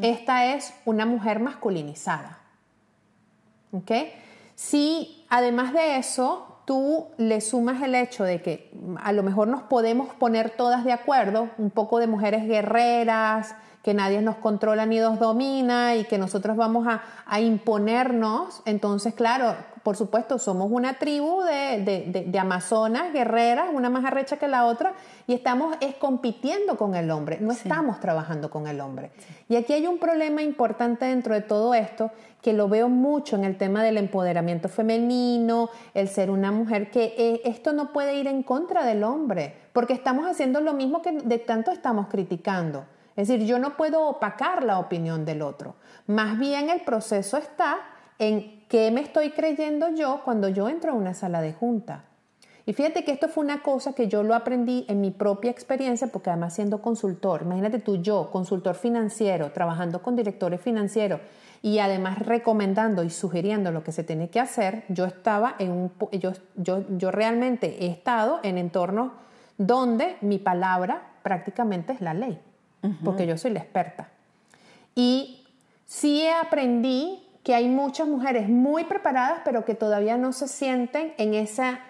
[0.00, 2.38] Esta es una mujer masculinizada.
[3.72, 3.90] ¿Ok?
[4.54, 8.70] Si además de eso tú le sumas el hecho de que
[9.02, 13.94] a lo mejor nos podemos poner todas de acuerdo, un poco de mujeres guerreras, que
[13.94, 18.60] nadie nos controla ni nos domina y que nosotros vamos a, imponernos.
[18.64, 24.66] Entonces, claro, por supuesto, somos una tribu de, amazonas, guerreras, una más arrecha que la
[24.66, 24.94] otra,
[25.28, 29.12] y estamos es compitiendo con el hombre, no estamos trabajando con el hombre.
[29.48, 32.10] Y aquí hay un problema importante dentro de todo esto,
[32.42, 37.14] que lo veo mucho en el tema del empoderamiento femenino, el ser una mujer, que
[37.16, 41.12] eh, esto no puede ir en contra del hombre, porque estamos haciendo lo mismo que
[41.12, 42.84] de tanto estamos criticando.
[43.16, 45.74] Es decir, yo no puedo opacar la opinión del otro.
[46.06, 47.78] Más bien el proceso está
[48.18, 52.04] en qué me estoy creyendo yo cuando yo entro a una sala de junta.
[52.66, 56.08] Y fíjate que esto fue una cosa que yo lo aprendí en mi propia experiencia,
[56.08, 61.20] porque además siendo consultor, imagínate tú, yo, consultor financiero, trabajando con directores financieros
[61.62, 65.92] y además recomendando y sugiriendo lo que se tiene que hacer, yo estaba en un,
[66.18, 69.12] yo, yo, yo realmente he estado en entornos
[69.58, 72.40] donde mi palabra prácticamente es la ley
[73.04, 74.08] porque yo soy la experta.
[74.94, 75.44] Y
[75.84, 81.34] sí aprendí que hay muchas mujeres muy preparadas, pero que todavía no se sienten en
[81.34, 81.80] esa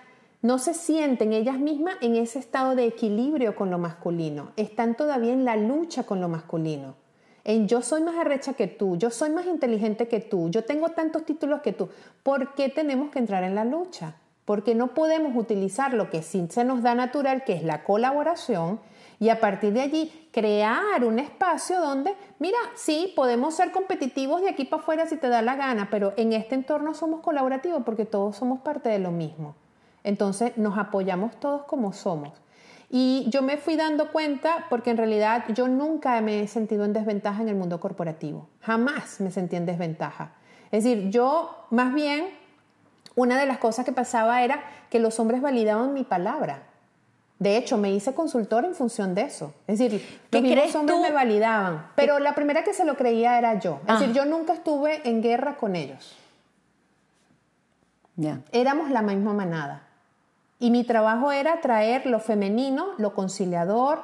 [0.42, 5.32] no se sienten ellas mismas en ese estado de equilibrio con lo masculino, están todavía
[5.32, 6.94] en la lucha con lo masculino.
[7.42, 10.90] En yo soy más arrecha que tú, yo soy más inteligente que tú, yo tengo
[10.90, 11.88] tantos títulos que tú.
[12.22, 14.14] ¿Por qué tenemos que entrar en la lucha?
[14.44, 18.78] Porque no podemos utilizar lo que sí se nos da natural, que es la colaboración,
[19.18, 24.50] y a partir de allí crear un espacio donde, mira, sí, podemos ser competitivos de
[24.50, 28.04] aquí para afuera si te da la gana, pero en este entorno somos colaborativos porque
[28.04, 29.54] todos somos parte de lo mismo.
[30.04, 32.32] Entonces nos apoyamos todos como somos.
[32.88, 36.92] Y yo me fui dando cuenta porque en realidad yo nunca me he sentido en
[36.92, 38.48] desventaja en el mundo corporativo.
[38.60, 40.32] Jamás me sentí en desventaja.
[40.70, 42.26] Es decir, yo más bien,
[43.16, 46.62] una de las cosas que pasaba era que los hombres validaban mi palabra.
[47.38, 49.52] De hecho, me hice consultor en función de eso.
[49.66, 51.88] Es decir, los mismos hombres me validaban.
[51.94, 53.80] Pero la primera que se lo creía era yo.
[53.86, 54.16] Es decir, ah.
[54.16, 56.16] yo nunca estuve en guerra con ellos.
[58.16, 58.40] Ya.
[58.52, 59.82] Éramos la misma manada.
[60.58, 64.00] Y mi trabajo era traer lo femenino, lo conciliador,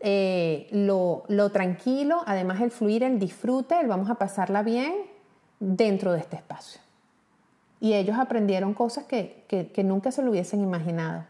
[0.00, 4.94] eh, lo, tranquilo, además el fluir, el disfrute, el vamos a pasarla bien
[5.58, 6.80] dentro de este espacio.
[7.80, 9.44] Y ellos aprendieron cosas que,
[9.84, 11.24] nunca se lo hubiesen imaginado.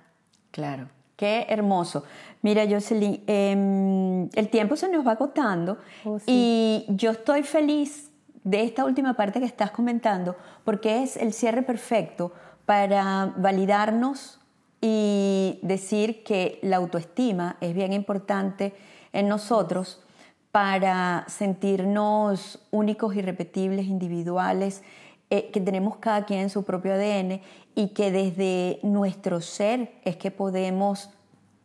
[0.53, 0.89] Claro.
[1.21, 2.03] Qué hermoso.
[2.41, 8.11] Mira, Jocelyn, em, el tiempo se nos va agotando oh, y yo estoy feliz
[8.43, 12.33] de esta última parte que estás comentando porque es el cierre perfecto
[12.65, 14.41] para validarnos
[14.81, 18.73] y decir que la autoestima es bien importante
[19.13, 20.03] en nosotros
[20.53, 24.83] para sentirnos únicos, irrepetibles, individuales,
[25.31, 27.41] eh, que tenemos cada quien su propio ADN
[27.75, 31.11] y que desde nuestro ser es que podemos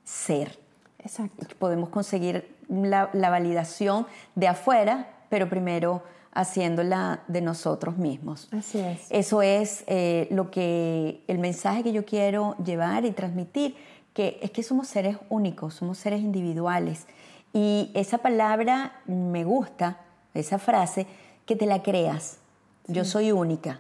[0.04, 0.60] ser.
[1.00, 1.46] Exacto.
[1.60, 6.02] podemos conseguir la, la validación de afuera, pero primero
[6.36, 8.50] haciéndola de nosotros mismos.
[8.52, 9.08] Así es.
[9.10, 13.76] Eso es eh, lo que el mensaje que yo quiero llevar y transmitir,
[14.14, 17.08] que es que somos seres únicos, somos seres individuales.
[17.54, 20.02] Y esa palabra me gusta,
[20.34, 21.08] esa frase,
[21.46, 22.40] que te la creas.
[22.88, 23.80] Yo soy única.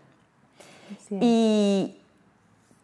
[1.09, 1.97] Y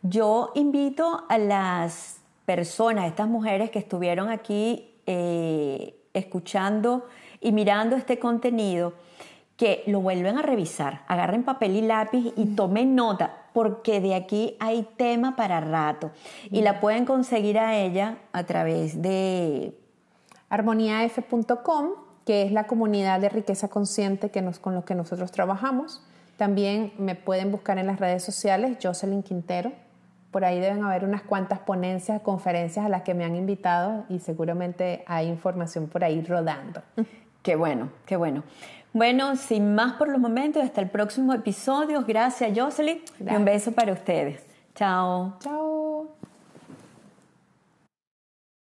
[0.01, 7.07] yo invito a las personas, estas mujeres que estuvieron aquí eh, escuchando
[7.39, 8.93] y mirando este contenido,
[9.57, 14.55] que lo vuelven a revisar, agarren papel y lápiz y tomen nota, porque de aquí
[14.59, 16.11] hay tema para rato.
[16.49, 19.77] Y la pueden conseguir a ella a través de
[20.49, 21.89] armoniaf.com,
[22.25, 26.03] que es la comunidad de riqueza consciente que nos, con lo que nosotros trabajamos.
[26.41, 29.73] También me pueden buscar en las redes sociales, Jocelyn Quintero.
[30.31, 34.17] Por ahí deben haber unas cuantas ponencias, conferencias a las que me han invitado y
[34.17, 36.81] seguramente hay información por ahí rodando.
[37.43, 38.43] Qué bueno, qué bueno.
[38.91, 42.03] Bueno, sin más por los momentos, hasta el próximo episodio.
[42.07, 43.01] Gracias, Jocelyn.
[43.19, 44.43] Y un beso para ustedes.
[44.73, 45.37] Chao.
[45.41, 45.90] Chao.